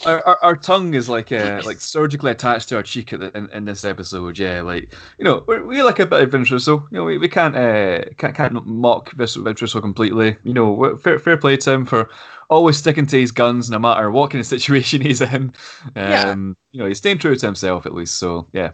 [0.05, 3.35] our, our, our tongue is like uh, like surgically attached to our cheek at the,
[3.37, 4.37] in, in this episode.
[4.37, 6.79] Yeah, like you know, we're, we like a bit of Vince Russo.
[6.91, 10.37] You know, we, we can't uh, can't can't mock Vince Vince Russo completely.
[10.43, 12.09] You know, fair fair play to him for
[12.49, 15.31] always sticking to his guns no matter what kind of situation he's in.
[15.33, 15.53] Um,
[15.95, 16.35] Yeah.
[16.71, 18.15] You know, he's staying true to himself at least.
[18.15, 18.71] So yeah.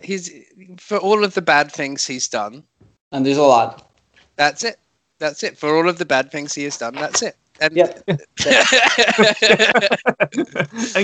[0.00, 0.30] He's
[0.78, 2.64] for all of the bad things he's done.
[3.12, 3.92] and there's a lot.
[4.36, 4.76] That's it.
[5.18, 5.56] That's it.
[5.58, 7.36] For all of the bad things he has done, that's it.
[7.62, 8.02] And Yep.
[8.08, 8.16] In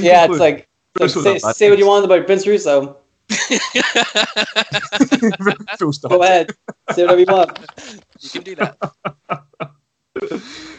[0.02, 0.68] Yeah, it's conclusion, like,
[0.98, 2.96] like say, say what you want about Vince Russo.
[5.78, 6.10] Full stop.
[6.10, 6.50] Go ahead.
[6.94, 7.58] Say whatever you want.
[8.20, 8.76] you can do that.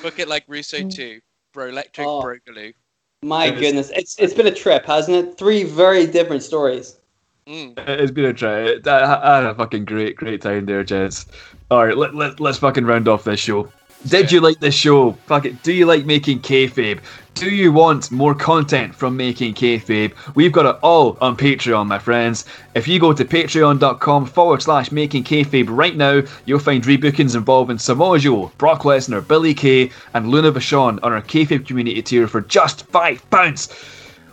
[0.02, 1.22] Book it like Russo too.
[1.54, 2.22] Bro Electric, Oh.
[2.22, 2.74] Bro Galoo.
[3.24, 5.38] My It is- goodness, it's it's been a trip, hasn't it?
[5.38, 6.98] Three very different stories.
[7.48, 7.74] Mm.
[7.88, 8.76] It's been a try.
[8.86, 11.26] I, I had a fucking great, great time there, gents.
[11.72, 13.68] All right, let, let, let's fucking round off this show.
[14.08, 15.12] Did you like this show?
[15.26, 15.62] Fuck it.
[15.62, 17.02] Do you like making kayfabe?
[17.34, 20.14] Do you want more content from making kayfabe?
[20.36, 22.46] We've got it all on Patreon, my friends.
[22.76, 27.78] If you go to patreon.com forward slash making kayfabe right now, you'll find rebookings involving
[27.78, 32.40] Samoa Joe, Brock Lesnar, Billie Kay, and Luna Vachon on our kayfabe community tier for
[32.40, 33.68] just five pounds.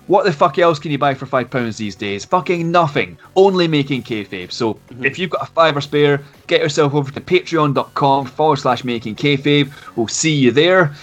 [0.06, 2.24] What the fuck else can you buy for five pounds these days?
[2.24, 3.18] Fucking nothing.
[3.34, 4.52] Only making kayfabe.
[4.52, 5.04] So mhm.
[5.04, 9.72] if you've got a fiver spare, get yourself over to patreon.com forward slash making kayfabe.
[9.96, 10.94] We'll see you there.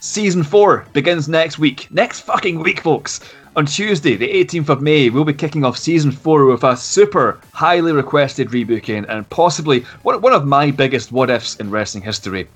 [0.00, 1.88] Season four begins next week.
[1.90, 3.20] Next fucking week, folks.
[3.56, 7.40] On Tuesday, the 18th of May, we'll be kicking off season four with a super
[7.52, 12.48] highly requested rebooking and possibly one one of my biggest what ifs in wrestling history.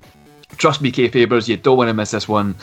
[0.57, 2.55] Trust me, kayfabers, you don't want to miss this one.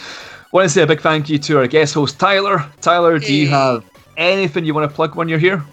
[0.52, 2.66] Want to say a big thank you to our guest host Tyler.
[2.82, 3.86] Tyler, do you have
[4.18, 5.64] anything you want to plug when you're here?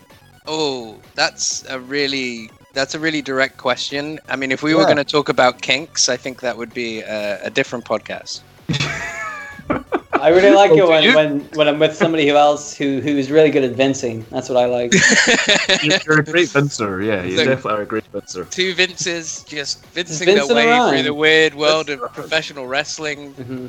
[0.46, 4.20] Oh, that's a really that's a really direct question.
[4.28, 7.00] I mean, if we were going to talk about kinks, I think that would be
[7.00, 8.42] a, a different podcast.
[10.20, 11.14] I really like it when, you?
[11.14, 14.26] when, when I'm with somebody who else who who's really good at vincing.
[14.30, 14.92] That's what I like.
[15.82, 18.48] You're, you're a great Vincer, yeah, you So- definitely are a great Vincer.
[18.50, 20.90] Two Vinces just vincing vincing their way around.
[20.90, 22.12] through the weird world of around.
[22.12, 23.32] professional wrestling.
[23.32, 23.66] hmm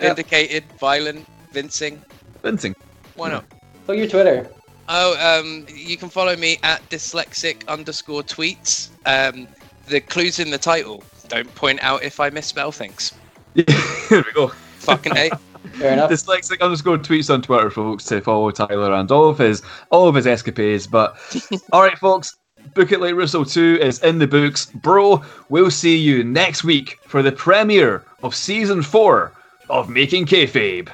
[0.00, 2.02] Vindicated, violent, vincing.
[2.42, 2.74] Vincing.
[3.14, 3.44] Why not?
[3.86, 4.48] Plug your Twitter.
[4.88, 8.90] Oh, um, you can follow me at dyslexic underscore tweets.
[9.04, 9.48] Um,
[9.86, 11.02] the clues in the title.
[11.28, 13.12] Don't point out if I misspell things.
[13.54, 13.64] Yeah,
[14.10, 14.48] there we go.
[14.48, 15.30] Fucking A.
[15.72, 16.10] Fair enough.
[16.10, 20.14] Dyslexic underscore tweets on Twitter, folks, to follow Tyler and all of his all of
[20.14, 20.86] his escapades.
[20.86, 21.16] But
[21.72, 22.36] all right, folks,
[22.74, 24.66] Book It Like Russo 2 is in the books.
[24.66, 29.32] Bro, we'll see you next week for the premiere of season four
[29.68, 30.88] of Making Kayfabe.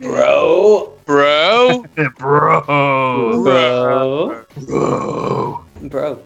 [0.00, 0.92] Bro.
[1.06, 1.84] Bro.
[2.18, 2.62] Bro.
[3.42, 4.44] Bro.
[4.66, 5.64] Bro.
[5.82, 6.22] Bro.